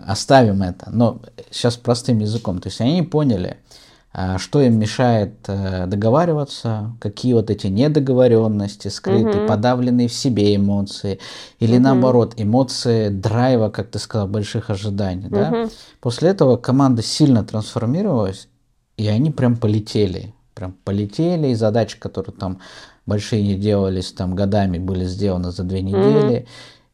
[0.06, 0.90] оставим это.
[0.92, 1.20] Но
[1.50, 2.60] сейчас простым языком.
[2.60, 3.56] То есть они поняли,
[4.14, 9.48] э, что им мешает э, договариваться, какие вот эти недоговоренности, скрытые, угу.
[9.48, 11.18] подавленные в себе эмоции,
[11.58, 11.82] или угу.
[11.82, 15.26] наоборот, эмоции драйва, как ты сказал, больших ожиданий.
[15.26, 15.34] Угу.
[15.34, 15.68] Да?
[16.00, 18.46] После этого команда сильно трансформировалась,
[18.96, 20.32] и они прям полетели.
[20.54, 22.60] Прям полетели, и задачи, которые там
[23.10, 26.46] большие не делались там годами, были сделаны за две недели, mm-hmm.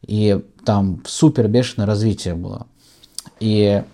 [0.06, 2.66] и там супер бешеное развитие было.
[3.38, 3.84] И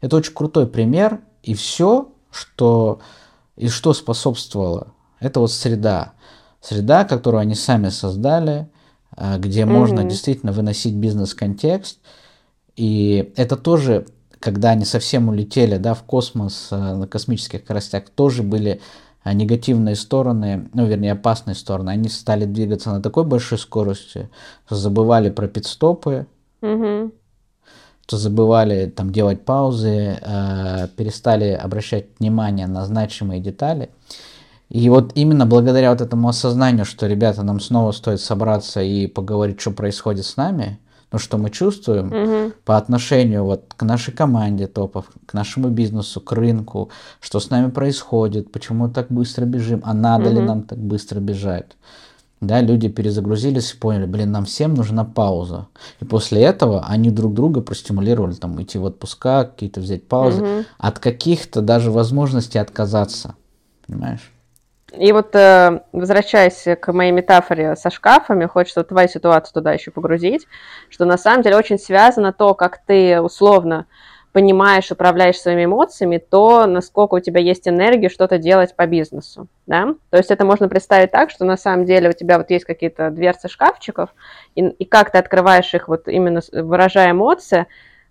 [0.00, 3.00] это очень крутой пример, и все, что
[3.56, 4.88] и что способствовало,
[5.20, 6.12] это вот среда.
[6.60, 8.68] Среда, которую они сами создали,
[9.16, 9.66] э, где mm-hmm.
[9.66, 12.00] можно действительно выносить бизнес-контекст.
[12.74, 14.06] И это тоже,
[14.40, 18.80] когда они совсем улетели да, в космос э, на космических скоростях, тоже были
[19.32, 24.28] негативные стороны, ну, вернее, опасные стороны, они стали двигаться на такой большой скорости,
[24.66, 26.26] что забывали про пидстопы,
[26.60, 27.12] угу.
[28.06, 33.88] что забывали там делать паузы, э, перестали обращать внимание на значимые детали.
[34.68, 39.60] И вот именно благодаря вот этому осознанию, что, ребята, нам снова стоит собраться и поговорить,
[39.60, 40.78] что происходит с нами,
[41.14, 42.52] ну, что мы чувствуем угу.
[42.64, 47.70] по отношению вот к нашей команде топов, к нашему бизнесу, к рынку, что с нами
[47.70, 50.34] происходит, почему так быстро бежим, а надо угу.
[50.34, 51.76] ли нам так быстро бежать.
[52.40, 55.68] Да, люди перезагрузились и поняли, блин, нам всем нужна пауза.
[56.00, 60.64] И после этого они друг друга простимулировали, там, идти в отпуска, какие-то взять паузы, угу.
[60.78, 63.36] от каких-то даже возможностей отказаться.
[63.86, 64.33] Понимаешь?
[64.98, 70.46] И вот э, возвращаясь к моей метафоре со шкафами, хочется твою ситуацию туда еще погрузить,
[70.88, 73.86] что на самом деле очень связано то, как ты условно
[74.34, 79.94] понимаешь, управляешь своими эмоциями, то насколько у тебя есть энергия что-то делать по бизнесу, да?
[80.10, 83.10] То есть это можно представить так, что на самом деле у тебя вот есть какие-то
[83.10, 84.10] дверцы шкафчиков,
[84.56, 87.66] и, и как ты открываешь их вот именно выражая эмоции,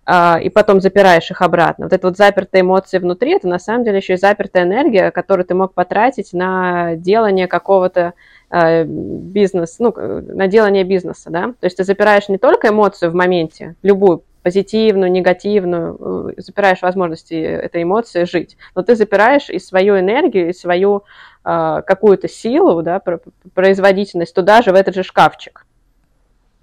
[0.06, 1.86] и потом запираешь их обратно.
[1.86, 5.46] Вот это вот запертые эмоции внутри, это на самом деле еще и запертая энергия, которую
[5.46, 8.12] ты мог потратить на делание какого-то
[8.50, 11.54] э, бизнеса, ну, на делание бизнеса, да.
[11.58, 17.34] То есть ты запираешь не только эмоцию в моменте, любую, позитивную, негативную, э, запираешь возможности
[17.34, 21.04] этой эмоции жить, но ты запираешь и свою энергию, и свою
[21.44, 23.00] э, какую-то силу, да,
[23.54, 25.64] производительность туда же, в этот же шкафчик.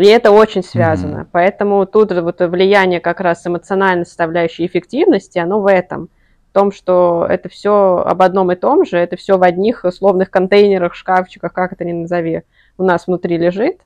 [0.01, 1.19] И это очень связано.
[1.19, 1.27] Mm-hmm.
[1.31, 6.09] Поэтому тут вот влияние как раз эмоциональной составляющей эффективности, оно в этом.
[6.49, 10.31] В том, что это все об одном и том же, это все в одних условных
[10.31, 12.41] контейнерах, шкафчиках, как это ни назови,
[12.79, 13.79] у нас внутри лежит.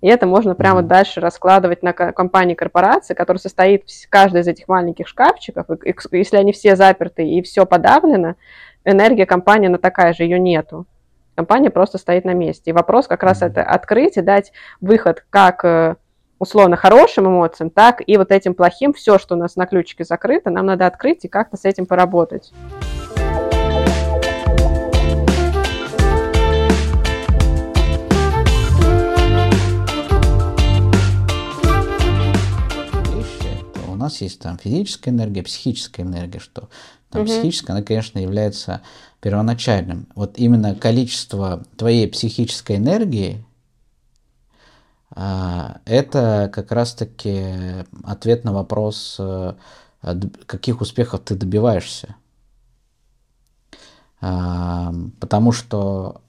[0.00, 0.86] И это можно прямо mm-hmm.
[0.86, 5.66] дальше раскладывать на компании корпорации, которая состоит каждый из этих маленьких шкафчиков.
[5.68, 8.36] И, и, если они все заперты и все подавлено,
[8.84, 10.86] энергия компании, она такая же, ее нету
[11.34, 12.70] компания просто стоит на месте.
[12.70, 15.96] И вопрос как раз это открыть и дать выход как э,
[16.38, 18.92] условно хорошим эмоциям, так и вот этим плохим.
[18.92, 22.52] Все, что у нас на ключике закрыто, нам надо открыть и как-то с этим поработать.
[33.88, 36.68] У нас есть там физическая энергия, психическая энергия, что
[37.14, 37.30] там угу.
[37.30, 38.82] психическая, она, конечно, является
[39.24, 40.06] первоначальным.
[40.14, 43.42] Вот именно количество твоей психической энергии
[45.10, 49.54] а, это как раз-таки ответ на вопрос, э,
[50.44, 52.16] каких успехов ты добиваешься.
[54.20, 56.20] А, потому что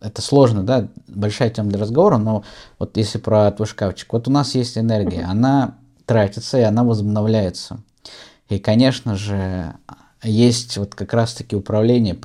[0.00, 2.44] это сложно, да, большая тема для разговора, но
[2.78, 7.82] вот если про твой шкафчик, вот у нас есть энергия, она тратится и она возобновляется.
[8.48, 9.74] И, конечно же,
[10.22, 12.18] есть вот как раз-таки управление,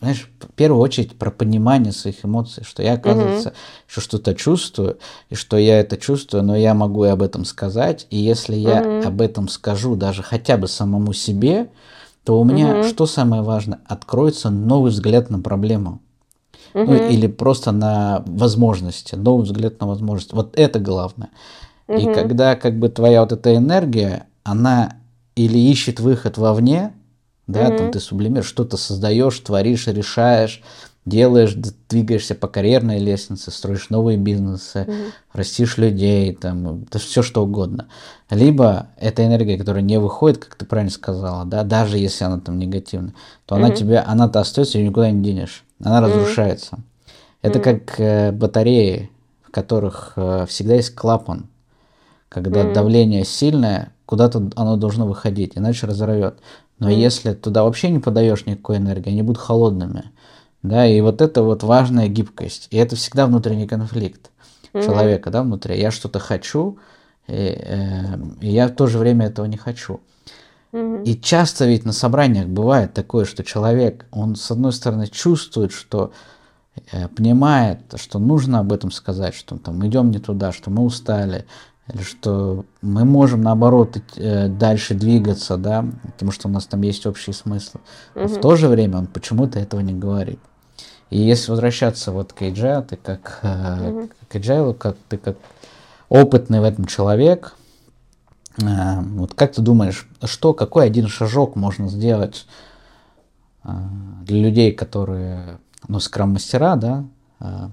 [0.00, 3.54] знаешь, в первую очередь про понимание своих эмоций, что я, оказывается, mm
[3.88, 8.06] еще что-то чувствую, и что я это чувствую, но я могу и об этом сказать,
[8.10, 11.68] и если я mm об этом скажу даже хотя бы самому себе,
[12.24, 16.00] то у меня, mm что самое важное, откроется новый взгляд на проблему.
[16.72, 20.34] mm Ну, или просто на возможности, новый взгляд на возможности.
[20.34, 21.28] Вот это главное.
[21.88, 24.96] mm И когда как бы твоя вот эта энергия, она
[25.36, 26.92] или ищет выход вовне,
[27.46, 27.78] да, mm-hmm.
[27.78, 30.62] там ты сублимируешь, что-то создаешь, творишь, решаешь,
[31.04, 31.54] делаешь,
[31.88, 35.12] двигаешься по карьерной лестнице, строишь новые бизнесы, mm-hmm.
[35.32, 37.88] растишь людей, там, да все что угодно.
[38.30, 42.58] Либо эта энергия, которая не выходит, как ты правильно сказала, да, даже если она там
[42.58, 43.14] негативная,
[43.46, 43.58] то mm-hmm.
[43.58, 46.02] она тебе, она-то остается и никуда не денешь, она mm-hmm.
[46.02, 46.78] разрушается.
[47.42, 47.62] Это mm-hmm.
[47.62, 49.10] как э, батареи,
[49.42, 51.48] в которых э, всегда есть клапан.
[52.30, 52.72] Когда mm-hmm.
[52.72, 56.38] давление сильное, куда-то оно должно выходить, иначе разорвет.
[56.84, 56.94] Но mm.
[56.94, 60.04] если туда вообще не подаешь никакой энергии, они будут холодными.
[60.62, 62.68] Да, и вот это вот важная гибкость.
[62.70, 64.30] И это всегда внутренний конфликт
[64.72, 64.84] mm-hmm.
[64.84, 65.80] человека, да, внутри.
[65.80, 66.78] Я что-то хочу,
[67.26, 70.00] и, э, и я в то же время этого не хочу.
[70.72, 71.04] Mm-hmm.
[71.04, 76.12] И часто ведь на собраниях бывает такое, что человек, он с одной стороны чувствует, что
[76.92, 81.46] э, понимает, что нужно об этом сказать, что там идем не туда, что мы устали,
[81.92, 87.04] или что мы можем наоборот э, дальше двигаться, да, потому что у нас там есть
[87.06, 87.78] общий смысл.
[88.14, 90.40] Но в то же время он почему-то этого не говорит.
[91.10, 95.36] И если возвращаться вот к Agile, ты как э, к Agile, как ты как
[96.08, 97.54] опытный в этом человек,
[98.62, 102.46] э, вот как ты думаешь, что, какой один шажок можно сделать
[103.64, 107.04] для людей, которые, ну, скрам-мастера, да?
[107.40, 107.68] Э,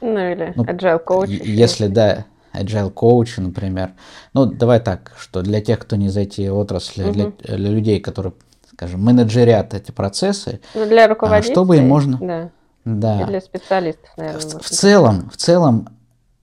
[0.00, 1.28] ну, или ну, agile коуч.
[1.28, 3.92] Если, да, agile коучи, например.
[4.34, 7.12] Ну, давай так, что для тех, кто не из этой отрасли, угу.
[7.12, 8.32] для, для людей, которые,
[8.72, 12.18] скажем, менеджерят эти процессы, ну, для руководителей, чтобы им можно...
[12.20, 12.50] Да.
[12.84, 13.22] Да.
[13.22, 14.40] И для специалистов, наверное.
[14.40, 15.88] В, в целом, в целом,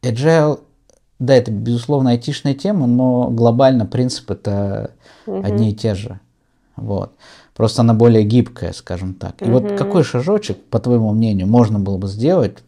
[0.02, 0.62] agile,
[1.20, 4.92] да, это, безусловно, айтишная тема, но глобально принцип это
[5.26, 5.44] угу.
[5.46, 6.20] одни и те же.
[6.78, 7.12] Вот.
[7.56, 9.42] Просто она более гибкая, скажем так.
[9.42, 9.60] И угу.
[9.60, 12.60] вот какой шажочек, по твоему мнению, можно было бы сделать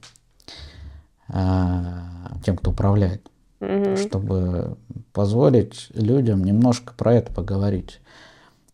[1.30, 3.31] а, тем, кто управляет?
[3.62, 3.96] Угу.
[3.96, 4.78] чтобы
[5.14, 8.02] позволить людям немножко про это поговорить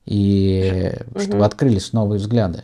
[0.06, 1.20] и угу.
[1.20, 2.64] чтобы открылись новые взгляды.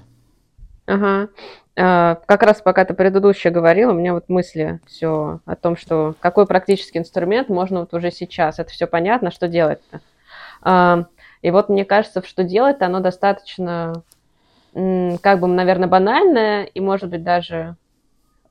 [0.86, 1.30] Ага.
[1.76, 6.16] А, как раз пока ты предыдущее говорил, у меня вот мысли все о том, что
[6.20, 8.60] какой практический инструмент можно вот уже сейчас.
[8.60, 10.02] Это все понятно, что делать-то.
[10.62, 11.06] А,
[11.42, 14.04] и вот мне кажется, что делать-то оно достаточно,
[14.74, 17.76] как бы, наверное, банальное и, может быть, даже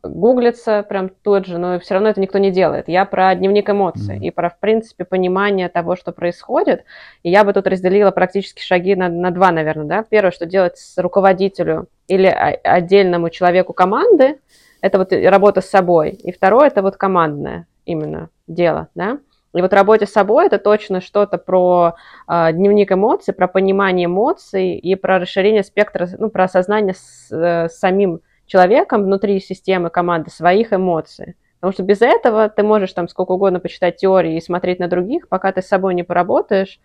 [0.02, 2.88] гуглится прям тот же, но все равно это никто не делает.
[2.88, 4.26] Я про дневник эмоций mm-hmm.
[4.26, 6.84] и про, в принципе, понимание того, что происходит.
[7.22, 10.04] И я бы тут разделила практически шаги на, на два, наверное, да.
[10.08, 14.38] Первое, что делать с руководителю или отдельному человеку команды,
[14.80, 16.10] это вот работа с собой.
[16.10, 19.18] И второе, это вот командное именно дело, да.
[19.54, 21.94] И вот работа с собой это точно что-то про
[22.26, 27.68] э, дневник эмоций, про понимание эмоций и про расширение спектра, ну, про осознание с, э,
[27.68, 28.20] самим
[28.52, 31.36] человеком внутри системы команды своих эмоций.
[31.58, 35.28] Потому что без этого ты можешь там сколько угодно почитать теории и смотреть на других,
[35.28, 36.78] пока ты с собой не поработаешь,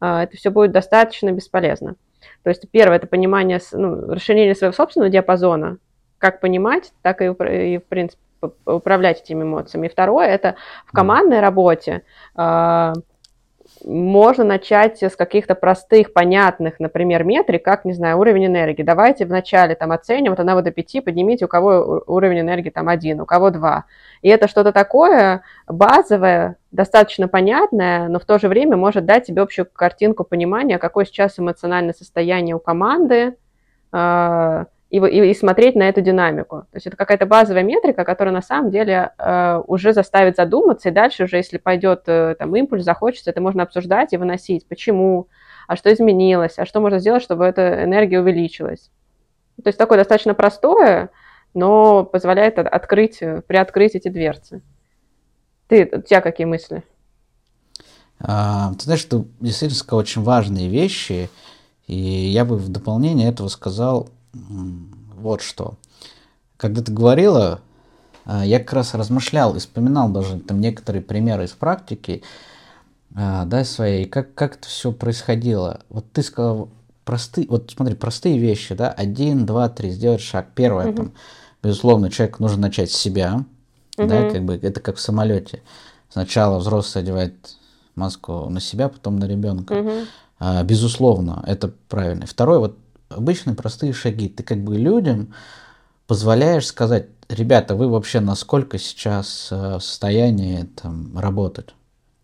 [0.00, 1.96] а, это все будет достаточно бесполезно.
[2.42, 5.78] То есть первое– это понимание, ну, расширение своего собственного диапазона,
[6.18, 8.20] как понимать, так и, и в принципе,
[8.66, 9.86] управлять этими эмоциями.
[9.86, 12.02] И второе– это в командной работе
[12.34, 12.92] а,
[13.84, 18.82] можно начать с каких-то простых, понятных, например, метрик, как, не знаю, уровень энергии.
[18.82, 23.20] Давайте вначале там оценим от 1 до 5, поднимите, у кого уровень энергии там 1,
[23.20, 23.84] у кого 2.
[24.22, 29.42] И это что-то такое базовое, достаточно понятное, но в то же время может дать тебе
[29.42, 33.36] общую картинку понимания, какое сейчас эмоциональное состояние у команды,
[33.92, 36.66] а, и, и, и смотреть на эту динамику.
[36.70, 40.92] То есть это какая-то базовая метрика, которая на самом деле э, уже заставит задуматься, и
[40.92, 44.68] дальше уже, если пойдет э, там импульс, захочется, это можно обсуждать и выносить.
[44.68, 45.26] Почему?
[45.66, 46.58] А что изменилось?
[46.58, 48.92] А что можно сделать, чтобы эта энергия увеличилась?
[49.64, 51.10] То есть такое достаточно простое,
[51.54, 54.62] но позволяет открыть, приоткрыть эти дверцы.
[55.66, 56.84] Ты, у тебя какие мысли?
[58.20, 61.30] А, ты знаешь, что действительно очень важные вещи,
[61.88, 65.74] и я бы в дополнение этого сказал, вот что.
[66.56, 67.60] Когда ты говорила,
[68.24, 72.22] а, я как раз размышлял и вспоминал даже там некоторые примеры из практики,
[73.14, 75.80] а, да, своей, как, как это все происходило.
[75.88, 76.68] Вот ты сказал,
[77.04, 80.48] простые, вот смотри, простые вещи, да, один, два, три, сделать шаг.
[80.54, 80.96] Первое, угу.
[80.96, 81.12] там,
[81.62, 83.44] безусловно, человеку нужно начать с себя,
[83.96, 84.08] угу.
[84.08, 85.62] да, как бы, это как в самолете.
[86.10, 87.56] Сначала взрослый одевает
[87.94, 89.72] маску на себя, потом на ребенка.
[89.72, 89.92] Угу.
[90.38, 92.26] А, безусловно, это правильно.
[92.26, 92.78] Второе, вот
[93.08, 94.28] обычные простые шаги.
[94.28, 95.34] Ты как бы людям
[96.06, 101.74] позволяешь сказать, ребята, вы вообще насколько сейчас э, в состоянии там, работать?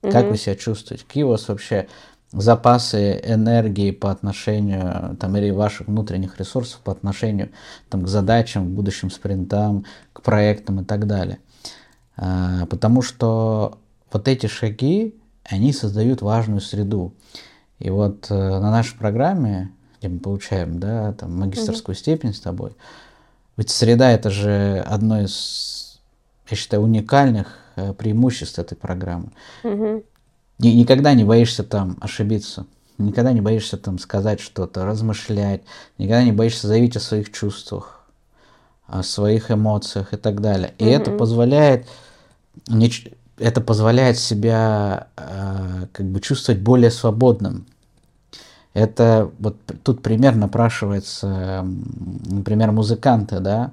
[0.02, 0.12] Угу.
[0.12, 1.04] Как вы себя чувствуете?
[1.04, 1.88] Какие у вас вообще
[2.32, 7.50] запасы энергии по отношению там, или ваших внутренних ресурсов по отношению
[7.88, 11.38] там, к задачам, к будущим спринтам, к проектам и так далее.
[12.16, 13.78] А, потому что
[14.12, 17.14] вот эти шаги, они создают важную среду.
[17.78, 21.98] И вот э, на нашей программе, где мы получаем да, там, магистрскую угу.
[21.98, 22.72] степень с тобой,
[23.56, 26.00] ведь среда это же одно из,
[26.48, 29.30] я считаю, уникальных э, преимуществ этой программы.
[29.62, 30.02] Угу.
[30.58, 32.66] Никогда не боишься там ошибиться,
[32.98, 35.62] никогда не боишься там сказать что-то, размышлять,
[35.98, 38.06] никогда не боишься заявить о своих чувствах,
[38.86, 40.74] о своих эмоциях и так далее.
[40.78, 40.96] И mm-hmm.
[40.96, 41.86] это позволяет
[43.40, 47.66] это позволяет себя э, как бы чувствовать более свободным.
[48.72, 51.66] Это вот тут пример напрашивается,
[52.26, 53.72] например, музыканты, да,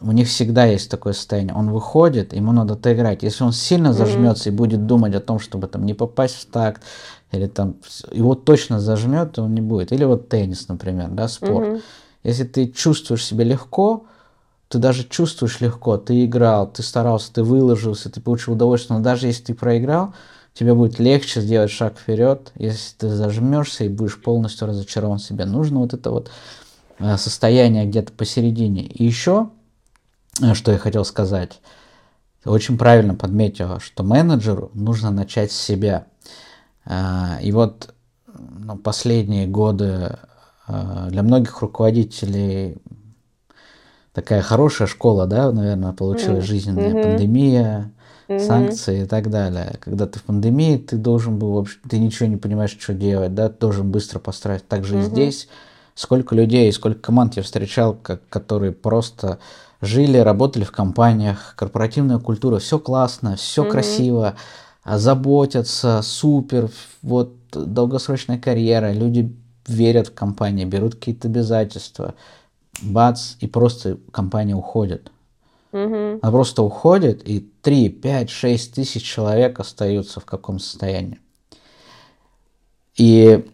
[0.00, 1.54] у них всегда есть такое состояние.
[1.54, 3.22] Он выходит, ему надо отыграть.
[3.22, 4.52] Если он сильно зажмется mm-hmm.
[4.52, 6.82] и будет думать о том, чтобы там не попасть в такт,
[7.32, 7.76] или там
[8.12, 9.92] его точно зажмет, он не будет.
[9.92, 11.68] Или вот теннис, например, да, спорт.
[11.68, 11.82] Mm-hmm.
[12.22, 14.06] Если ты чувствуешь себя легко,
[14.68, 19.26] ты даже чувствуешь легко, ты играл, ты старался, ты выложился, ты получил удовольствие, но даже
[19.26, 20.14] если ты проиграл,
[20.58, 25.44] тебе будет легче сделать шаг вперед, если ты зажмешься и будешь полностью разочарован в себе.
[25.44, 26.30] Нужно вот это вот
[26.98, 28.82] э, состояние где-то посередине.
[28.82, 29.50] И еще
[30.40, 31.60] Э, что я хотел сказать.
[32.44, 36.06] Очень правильно подметила, что менеджеру нужно начать с себя.
[36.84, 37.94] Э, и вот
[38.26, 40.16] ну, последние годы
[40.68, 42.76] для многих руководителей
[44.12, 47.02] такая хорошая школа, да, наверное, получилась жизненная mm-hmm.
[47.02, 47.92] пандемия,
[48.28, 48.46] mm-hmm.
[48.46, 49.76] санкции и так далее.
[49.80, 53.48] Когда ты в пандемии, ты должен был вообще, ты ничего не понимаешь, что делать, да,
[53.48, 54.66] ты должен быстро построить.
[54.68, 55.02] Также mm-hmm.
[55.02, 55.48] и здесь.
[55.94, 59.40] Сколько людей, сколько команд я встречал, как, которые просто
[59.80, 63.70] жили, работали в компаниях, корпоративная культура, все классно, все mm-hmm.
[63.70, 64.34] красиво,
[64.84, 66.70] а, заботятся, супер,
[67.02, 69.34] вот долгосрочная карьера, люди
[69.66, 72.14] верят в компании, берут какие-то обязательства,
[72.80, 75.10] бац, и просто компания уходит.
[75.72, 76.20] Mm-hmm.
[76.22, 81.20] Она просто уходит, и 3, 5, 6 тысяч человек остаются в каком состоянии.
[82.96, 83.44] И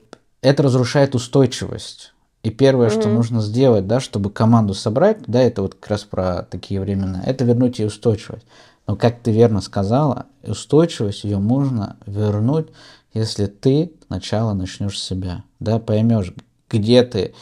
[0.41, 2.13] это разрушает устойчивость.
[2.43, 3.01] И первое, mm-hmm.
[3.01, 7.23] что нужно сделать, да, чтобы команду собрать, да, это вот как раз про такие времена,
[7.25, 8.47] это вернуть ей устойчивость.
[8.87, 12.69] Но как ты верно сказала, устойчивость ее можно вернуть,
[13.15, 16.35] если ты сначала начнешь с себя, да, поймешь,
[16.69, 17.35] где ты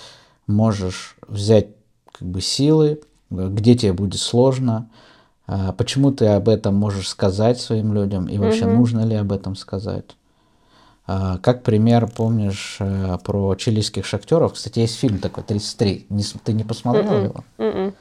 [0.46, 1.68] можешь взять
[2.12, 3.00] как бы силы,
[3.32, 4.88] где тебе будет сложно,
[5.46, 8.76] а, почему ты об этом можешь сказать своим людям и вообще mm-hmm.
[8.76, 10.16] нужно ли об этом сказать.
[11.06, 14.52] А, как пример, помнишь э, про чилийских шахтеров?
[14.54, 16.06] Кстати, есть фильм такой, 33.
[16.44, 17.24] Ты не посмотрел mm-hmm.
[17.24, 17.44] его?
[17.58, 17.94] Mm-mm.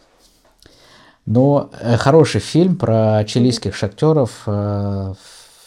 [1.25, 5.13] Но э, хороший фильм про чилийских шахтеров э,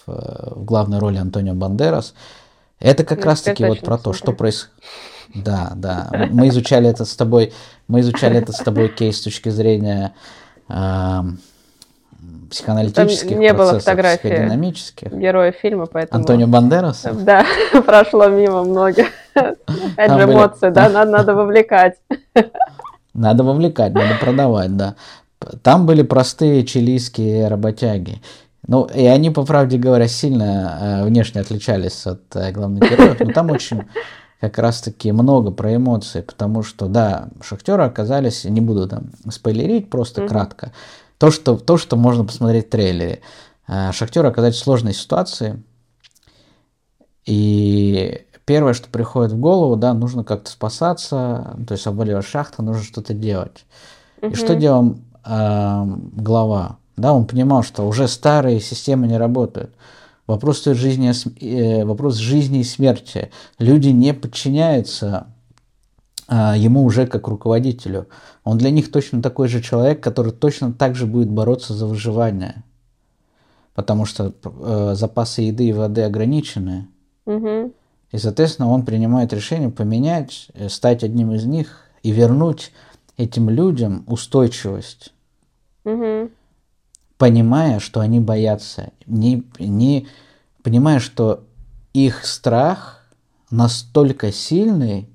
[0.07, 2.15] в главной роли Антонио Бандерас.
[2.79, 4.75] Это как раз-таки вот про то, что происходит.
[5.35, 6.29] Да, да.
[6.31, 7.53] Мы изучали это с тобой,
[7.89, 10.15] мы изучали это с тобой кейс с точки зрения
[12.51, 15.13] психоаналитических Там не было фотографии психодинамических.
[15.13, 16.21] героя фильма, поэтому...
[16.21, 17.05] Антонио Бандерас?
[17.13, 17.45] Да,
[17.87, 19.09] прошло мимо многих.
[19.35, 21.97] Опять же эмоции, да, надо, надо вовлекать.
[23.13, 24.95] Надо вовлекать, надо продавать, да.
[25.63, 28.23] Там были простые чилийские работяги.
[28.67, 33.33] Ну, и они, по правде говоря, сильно э, внешне отличались от э, главных героев, но
[33.33, 33.83] там очень
[34.49, 40.23] как раз-таки много про эмоции, потому что, да, шахтеры оказались, не буду там спойлерить, просто
[40.23, 40.29] mm-hmm.
[40.29, 40.73] кратко,
[41.19, 43.21] то, что, то, что можно посмотреть в трейлере.
[43.69, 45.63] Э, Шахтеры оказались в сложной ситуации.
[47.25, 52.83] И первое, что приходит в голову, да, нужно как-то спасаться, то есть обваливаешь шахта, нужно
[52.83, 53.65] что-то делать.
[54.21, 54.33] Угу.
[54.33, 56.77] И что делал э, глава?
[56.97, 59.75] Да, он понимал, что уже старые системы не работают.
[60.27, 63.31] Вопрос стоит жизни, э, вопрос жизни и смерти.
[63.59, 65.27] Люди не подчиняются
[66.27, 68.09] а, ему уже как руководителю.
[68.45, 72.63] Он для них точно такой же человек, который точно так же будет бороться за выживание.
[73.75, 76.89] Потому что э, запасы еды и воды ограничены.
[77.27, 77.73] Угу.
[78.13, 82.73] И, соответственно, он принимает решение поменять, э, стать одним из них и вернуть
[83.17, 85.13] этим людям устойчивость,
[85.85, 86.31] Мгм.
[87.25, 90.09] Понимая, что они боятся, не, не
[90.63, 91.45] понимая, что
[91.95, 93.03] их страх
[93.51, 95.09] настолько сильный,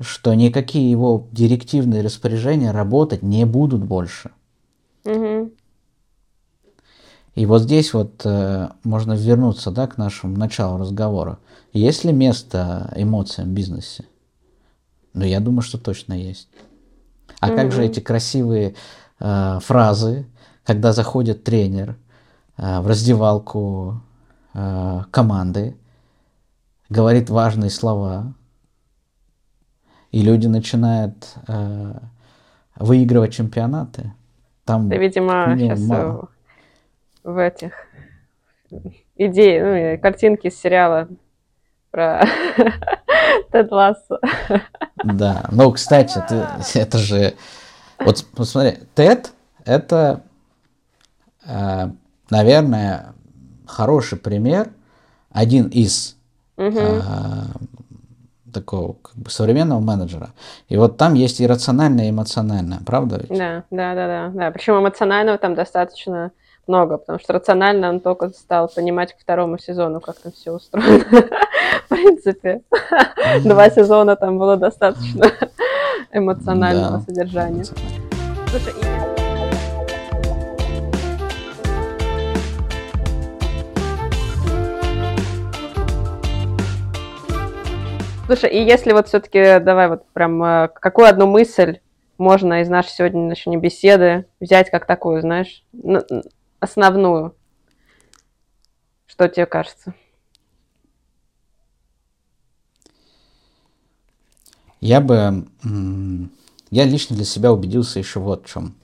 [0.00, 4.32] что никакие его директивные распоряжения работать не будут больше.
[5.04, 5.52] Мгм.
[7.36, 11.38] И вот здесь вот э, можно вернуться да, к нашему началу разговора.
[11.72, 14.04] Есть ли место эмоциям в бизнесе?
[15.14, 16.48] Ну, я думаю, что точно есть.
[17.38, 18.74] А как же эти красивые
[19.20, 20.26] э, фразы,
[20.70, 21.96] когда заходит тренер
[22.56, 24.00] э, в раздевалку
[24.54, 25.76] э, команды,
[26.88, 28.34] говорит важные слова,
[30.12, 31.92] и люди начинают э,
[32.76, 34.12] выигрывать чемпионаты?
[34.64, 36.28] Там Ты, видимо, сейчас мало.
[37.24, 37.72] в этих
[39.16, 39.60] идей,
[39.96, 41.08] ну, картинки из сериала
[41.90, 42.24] про
[43.50, 44.20] Тед Лассо.
[45.02, 46.46] Да, ну, кстати, ты,
[46.78, 47.34] это же...
[47.98, 49.30] Вот посмотри, TED—
[49.64, 50.22] это,
[51.44, 53.14] наверное,
[53.66, 54.70] хороший пример,
[55.30, 56.16] один из
[56.56, 57.00] э,
[58.52, 60.30] такого как бы современного менеджера.
[60.68, 63.36] И вот там есть и рациональное, и эмоциональное, правда ведь?
[63.36, 64.50] Да, да, да, да, да.
[64.50, 66.32] Причем эмоционального там достаточно
[66.66, 71.04] много, потому что рационально он только стал понимать к второму сезону, как там все устроено.
[71.86, 72.62] В принципе,
[73.44, 75.26] два сезона там было достаточно
[76.12, 77.64] эмоционального содержания.
[77.64, 78.89] Слушай,
[88.30, 91.80] Слушай, и если вот все-таки, давай вот прям, э, какую одну мысль
[92.16, 95.64] можно из нашей сегодняшней беседы взять как такую, знаешь,
[96.60, 97.34] основную?
[99.08, 99.94] Что тебе кажется?
[104.80, 105.48] Я бы...
[106.70, 108.76] Я лично для себя убедился еще вот в чем.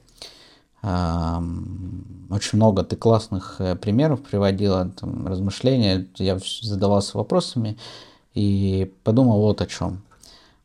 [0.83, 6.05] Очень много ты классных э, примеров приводила, там, размышления.
[6.17, 7.77] Я задавался вопросами
[8.37, 10.03] и подумал вот о чем.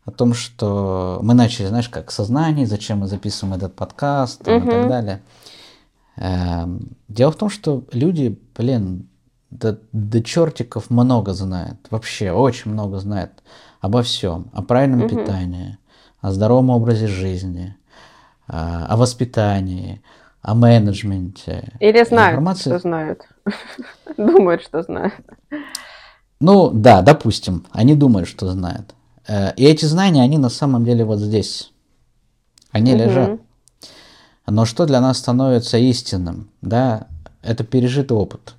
[0.04, 4.70] О том, что мы начали, знаешь, как сознание, зачем мы записываем этот подкаст там, и
[4.70, 5.22] так далее.
[6.16, 9.08] Эм, Дело в том, что люди, блин,
[9.50, 11.78] до, до чертиков много знают.
[11.90, 13.32] Вообще очень много знают
[13.80, 14.50] обо всем.
[14.52, 15.08] О правильном Мгм.
[15.08, 15.78] питании,
[16.20, 17.74] о здоровом образе жизни,
[18.48, 20.02] а, о воспитании,
[20.42, 21.72] о менеджменте.
[21.80, 23.22] Или знают, Информация- что знают.
[24.18, 25.14] Думают, что знают.
[26.42, 28.94] Ну, да, допустим, они думают, что знают.
[29.28, 31.70] Э, И эти знания, они на самом деле вот здесь.
[32.72, 33.00] Они Мгм.
[33.00, 33.40] лежат.
[34.48, 37.06] Но что для нас становится истинным, да,
[37.42, 38.54] это пережитый опыт.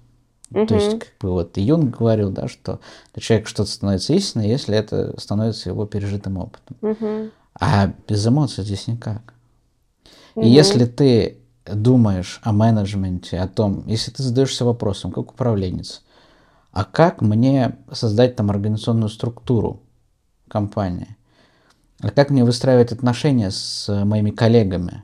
[0.68, 2.80] То есть, как бы вот Юнг говорил, да, что
[3.14, 6.78] для человека что-то становится истиной, если это становится его пережитым опытом.
[6.82, 7.32] Мгм.
[7.60, 9.34] А без эмоций здесь никак.
[10.36, 10.48] И Мгм.
[10.48, 16.02] если ты думаешь о менеджменте, о том, если ты задаешься вопросом, как управленец,
[16.74, 19.84] а как мне создать там организационную структуру
[20.48, 21.16] компании,
[22.02, 25.04] а как мне выстраивать отношения с э, моими коллегами,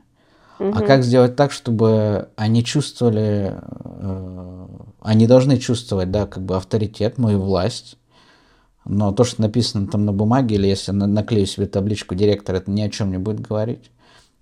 [0.58, 0.86] а Мгм.
[0.86, 3.54] как сделать так, чтобы они чувствовали,
[3.84, 4.66] э,
[5.00, 7.96] они должны чувствовать, да, как бы авторитет, мою власть,
[8.84, 12.70] но то, что написано там на бумаге, или если на- наклею себе табличку директор, это
[12.70, 13.90] ни о чем не будет говорить.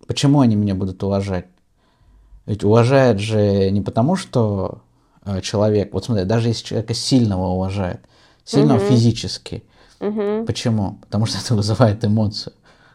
[0.06, 1.46] Почему они меня будут уважать?
[2.46, 4.80] Ведь уважают же не потому, что
[5.42, 8.00] человек, вот смотри, даже если человека сильного уважает,
[8.44, 8.88] сильного Мгм.
[8.88, 9.62] физически,
[10.00, 10.46] Мгм.
[10.46, 10.98] Почему?
[11.00, 12.52] Потому что это вызывает эмоцию.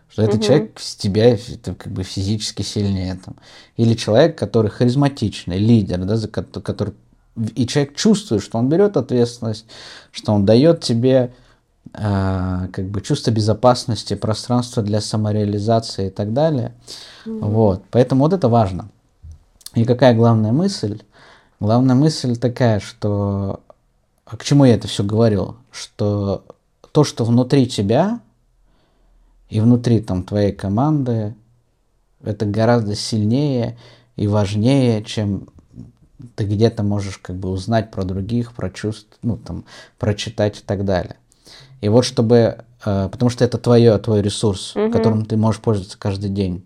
[0.09, 3.19] Что этот человек с тебя это как бы физически сильнее.
[3.23, 3.35] Там.
[3.77, 6.93] Или человек, который харизматичный, лидер, да, за ко- который...
[7.55, 9.65] И человек чувствует, что он берет ответственность,
[10.11, 11.33] что он дает тебе
[11.93, 16.73] а, как бы чувство безопасности, пространство для самореализации и так далее.
[17.25, 17.83] Вот.
[17.91, 18.89] Поэтому вот это важно.
[19.73, 21.01] И какая главная мысль?
[21.63, 23.61] Главная мысль такая, что...
[24.25, 25.55] а К чему я это все говорил?
[25.71, 26.43] Что
[26.91, 28.19] то, что внутри тебя
[29.47, 31.35] и внутри там твоей команды,
[32.21, 33.77] это гораздо сильнее
[34.17, 35.47] и важнее, чем
[36.35, 39.63] ты где-то можешь как бы узнать про других, про чувств, ну там,
[39.97, 41.15] прочитать и так далее.
[41.79, 44.91] И вот чтобы, э, потому что это твое, твой ресурс, Мгм.
[44.91, 46.65] которым ты можешь пользоваться каждый день.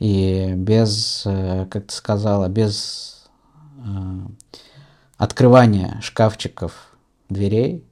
[0.00, 3.17] И без, э, как ты сказала, без
[3.78, 3.82] э,
[5.16, 6.96] открывания шкафчиков
[7.28, 7.84] дверей,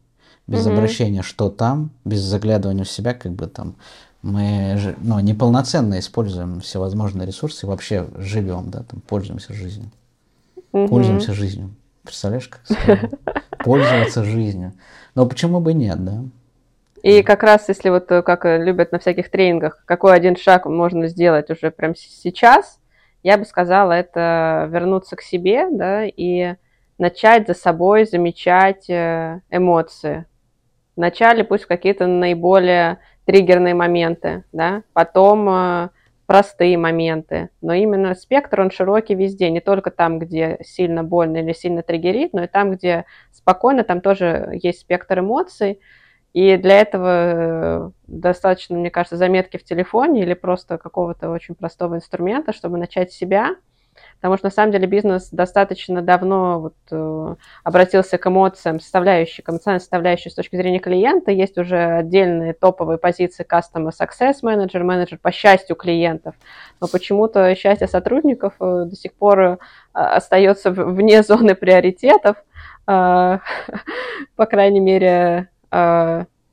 [0.46, 0.74] без Мгм.
[0.76, 3.74] обращения, что там, без заглядывания в себя, как бы там
[4.22, 9.90] мы же, ну, неполноценно используем всевозможные ресурсы вообще живем, да, там пользуемся жизнью.
[10.72, 10.88] Мгм.
[10.88, 11.74] Пользуемся жизнью.
[12.02, 12.62] Представляешь, как?
[13.64, 14.72] Пользоваться жизнью.
[15.14, 16.24] Но почему бы нет, да?
[17.02, 21.06] И как раз, если вот э, как любят на всяких тренингах, какой один шаг можно
[21.06, 22.78] сделать уже прямо сейчас,
[23.26, 26.54] я бы сказала, это вернуться к себе, да, и
[26.96, 30.26] начать за собой замечать э, эмоции.
[30.94, 35.88] Вначале пусть какие-то наиболее триггерные моменты, да, потом э,
[36.26, 41.52] простые моменты, но именно спектр, он широкий везде, не только там, где сильно больно или
[41.52, 45.80] сильно триггерит, но и там, где спокойно, там тоже есть спектр эмоций,
[46.36, 51.94] и для этого э, достаточно, мне кажется, заметки в телефоне или просто какого-то очень простого
[51.94, 53.56] инструмента, чтобы начать себя,
[54.16, 59.48] потому что на самом деле бизнес достаточно давно вот, э, обратился к эмоциям, составляющей, к
[59.48, 61.30] эмоциональной составляющей с точки зрения клиента.
[61.30, 66.34] Есть уже отдельные топовые позиции Customer Success Manager, менеджер по счастью клиентов,
[66.82, 69.56] но почему-то счастье сотрудников э, до сих пор э,
[69.94, 72.36] остается вне зоны приоритетов,
[72.86, 73.38] э,
[74.36, 75.48] по крайней мере,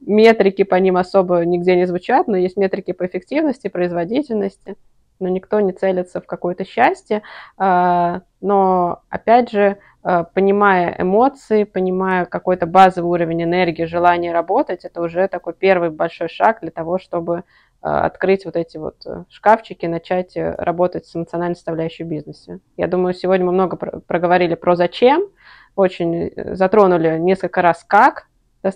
[0.05, 4.75] метрики по ним особо нигде не звучат, но есть метрики по эффективности, производительности,
[5.19, 7.21] но никто не целится в какое-то счастье.
[7.57, 15.01] Э, но, опять же, э, понимая эмоции, понимая какой-то базовый уровень энергии, желание работать, это
[15.01, 17.43] уже такой первый большой шаг для того, чтобы
[17.85, 22.59] открыть вот эти вот шкафчики, начать работать с эмоциональной составляющей в бизнесе.
[22.77, 25.27] Я думаю, сегодня мы много проговорили про зачем,
[25.75, 28.29] очень затронули несколько раз как,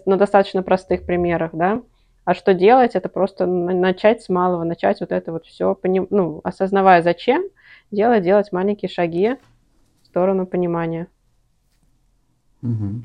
[0.05, 1.81] на достаточно простых примерах, да.
[2.25, 2.95] А что делать?
[2.95, 5.79] Это просто начать с малого, начать вот это вот все,
[6.09, 7.43] ну, осознавая зачем,
[7.89, 9.35] делать, делать маленькие шаги
[10.03, 11.07] в сторону понимания.
[12.61, 13.01] Угу.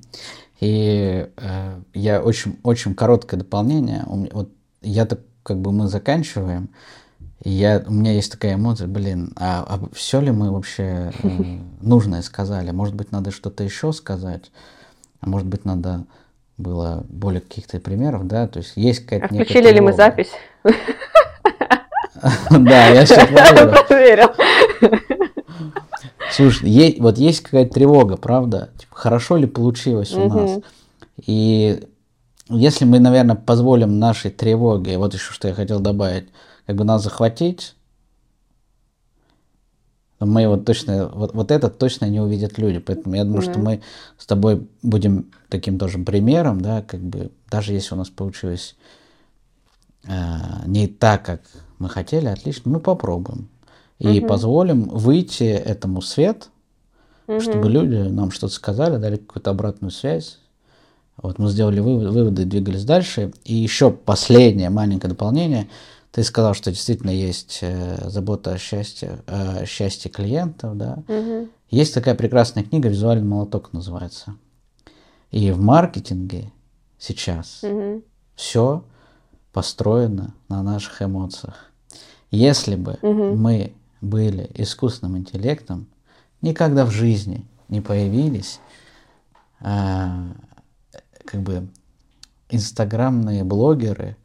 [0.60, 4.04] И э, я очень, очень короткое дополнение.
[4.06, 6.70] Вот я так как бы мы заканчиваем.
[7.44, 11.28] Я, у меня есть такая эмоция, блин, а, а все ли мы вообще э,
[11.80, 12.70] нужное сказали?
[12.70, 14.52] Может быть, надо что-то еще сказать?
[15.20, 16.06] А может быть, надо
[16.62, 19.26] было более каких-то примеров, да, то есть есть какая-то...
[19.26, 20.30] А включили ли мы запись?
[22.50, 24.28] Да, я все проверил.
[26.30, 28.70] Слушай, вот есть какая-то тревога, правда?
[28.78, 30.60] Типа, хорошо ли получилось у нас?
[31.26, 31.82] И
[32.48, 36.26] если мы, наверное, позволим нашей тревоге, вот еще что я хотел добавить,
[36.66, 37.74] как бы нас захватить,
[40.26, 42.78] мы вот точно, вот, вот это точно не увидят люди.
[42.78, 43.52] Поэтому я думаю, да.
[43.52, 43.80] что мы
[44.18, 48.76] с тобой будем таким тоже примером, да, как бы, даже если у нас получилось
[50.06, 50.12] э,
[50.66, 51.42] не так, как
[51.78, 53.48] мы хотели, отлично, мы попробуем.
[53.98, 54.28] И угу.
[54.28, 56.48] позволим выйти этому свет,
[57.26, 57.40] угу.
[57.40, 60.38] чтобы люди нам что-то сказали, дали какую-то обратную связь.
[61.16, 63.32] Вот мы сделали выводы, выводы, двигались дальше.
[63.44, 65.68] И еще последнее маленькое дополнение–
[66.12, 71.02] ты сказал, что действительно есть э, забота о счастье, о счастье клиентов, да.
[71.08, 71.48] Угу.
[71.70, 74.36] Есть такая прекрасная книга «Визуальный молоток» называется.
[75.30, 76.52] И в маркетинге
[76.98, 78.02] сейчас угу.
[78.34, 78.84] все
[79.52, 81.72] построено на наших эмоциях.
[82.30, 83.34] Если бы угу.
[83.34, 85.86] мы были искусственным интеллектом,
[86.42, 88.60] никогда в жизни не появились
[89.60, 90.26] а,
[91.24, 91.68] как бы
[92.50, 94.16] инстаграмные блогеры,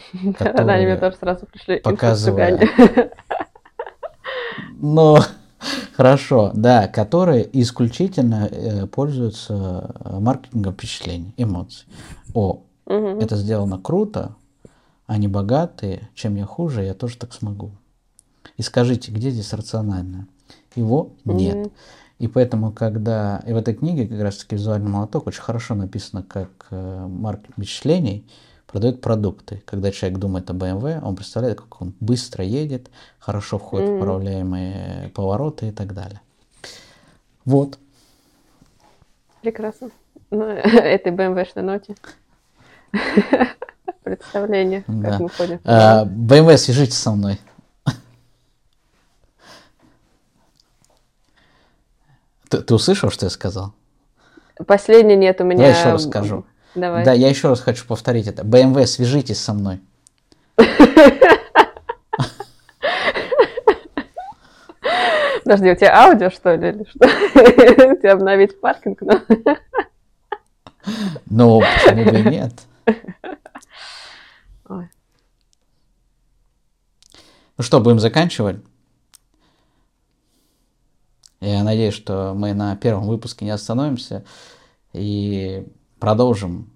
[0.38, 2.70] да, они мне тоже сразу пришли показывая.
[4.78, 5.18] Но
[5.94, 11.86] хорошо, да, которые исключительно э, пользуются э, маркетингом впечатлений, эмоций.
[12.34, 12.94] О, угу.
[13.20, 14.34] это сделано круто,
[15.06, 17.72] они богатые, чем я хуже, я тоже так смогу.
[18.56, 20.26] И скажите, где здесь рациональное?
[20.74, 21.56] Его нет.
[21.56, 21.72] Угу.
[22.18, 23.42] И поэтому, когда...
[23.46, 28.26] И в этой книге как раз-таки «Визуальный молоток» очень хорошо написано как э, маркетинг впечатлений,
[28.72, 29.62] продает продукты.
[29.66, 33.98] Когда человек думает о BMW, он представляет, как он быстро едет, хорошо входит mm-hmm.
[33.98, 36.22] в управляемые повороты и так далее.
[37.44, 37.78] Вот.
[39.42, 39.90] Прекрасно.
[40.30, 41.94] Ну, этой BMW-шной ноте.
[44.02, 45.60] Представление, как мы ходим.
[45.64, 47.38] А, BMW, свяжитесь со мной.
[52.48, 53.74] Ты, ты услышал, что я сказал?
[54.66, 55.68] Последний нет у меня.
[55.68, 56.44] Я еще расскажу.
[56.74, 57.04] Давай.
[57.04, 58.42] Да, я еще раз хочу повторить это.
[58.42, 59.80] BMW, свяжитесь со мной.
[65.44, 67.00] Подожди, у тебя аудио, что ли, или что?
[67.96, 69.02] Тебе обновить паркинг?
[71.26, 72.52] Ну, почему бы и нет?
[74.68, 74.90] Ой.
[77.56, 78.56] Ну что, будем заканчивать?
[81.40, 84.24] Я надеюсь, что мы на первом выпуске не остановимся.
[84.92, 85.66] И
[86.02, 86.68] продолжим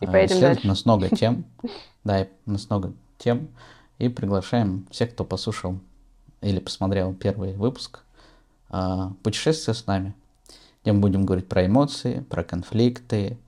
[0.00, 0.64] и э, исследовать.
[0.64, 1.44] У нас много тем.
[2.04, 3.48] Да, у нас много тем.
[3.98, 5.78] И приглашаем всех, кто послушал
[6.40, 8.00] или посмотрел первый выпуск
[8.70, 10.14] э, «Путешествие с нами»,
[10.82, 13.38] где мы будем говорить про эмоции, про конфликты,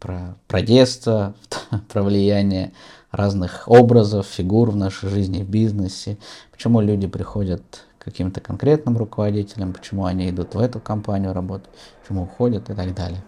[0.00, 1.34] про, про детство,
[1.88, 2.72] про влияние
[3.12, 6.18] разных образов, фигур в нашей жизни, в бизнесе,
[6.50, 7.62] почему люди приходят
[7.98, 11.70] к каким-то конкретным руководителям, почему они идут в эту компанию работать,
[12.02, 13.22] почему уходят и так далее.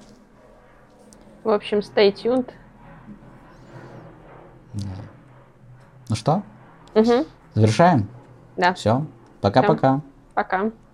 [1.47, 2.51] В общем, stay tuned.
[6.09, 6.43] Ну что?
[6.97, 7.25] Угу.
[7.55, 8.09] Завершаем?
[8.57, 8.75] Да.
[8.75, 9.07] Все.
[9.41, 10.01] Пока-пока.
[10.35, 10.59] Пока.
[10.59, 10.71] -пока.
[10.71, 10.86] Пока.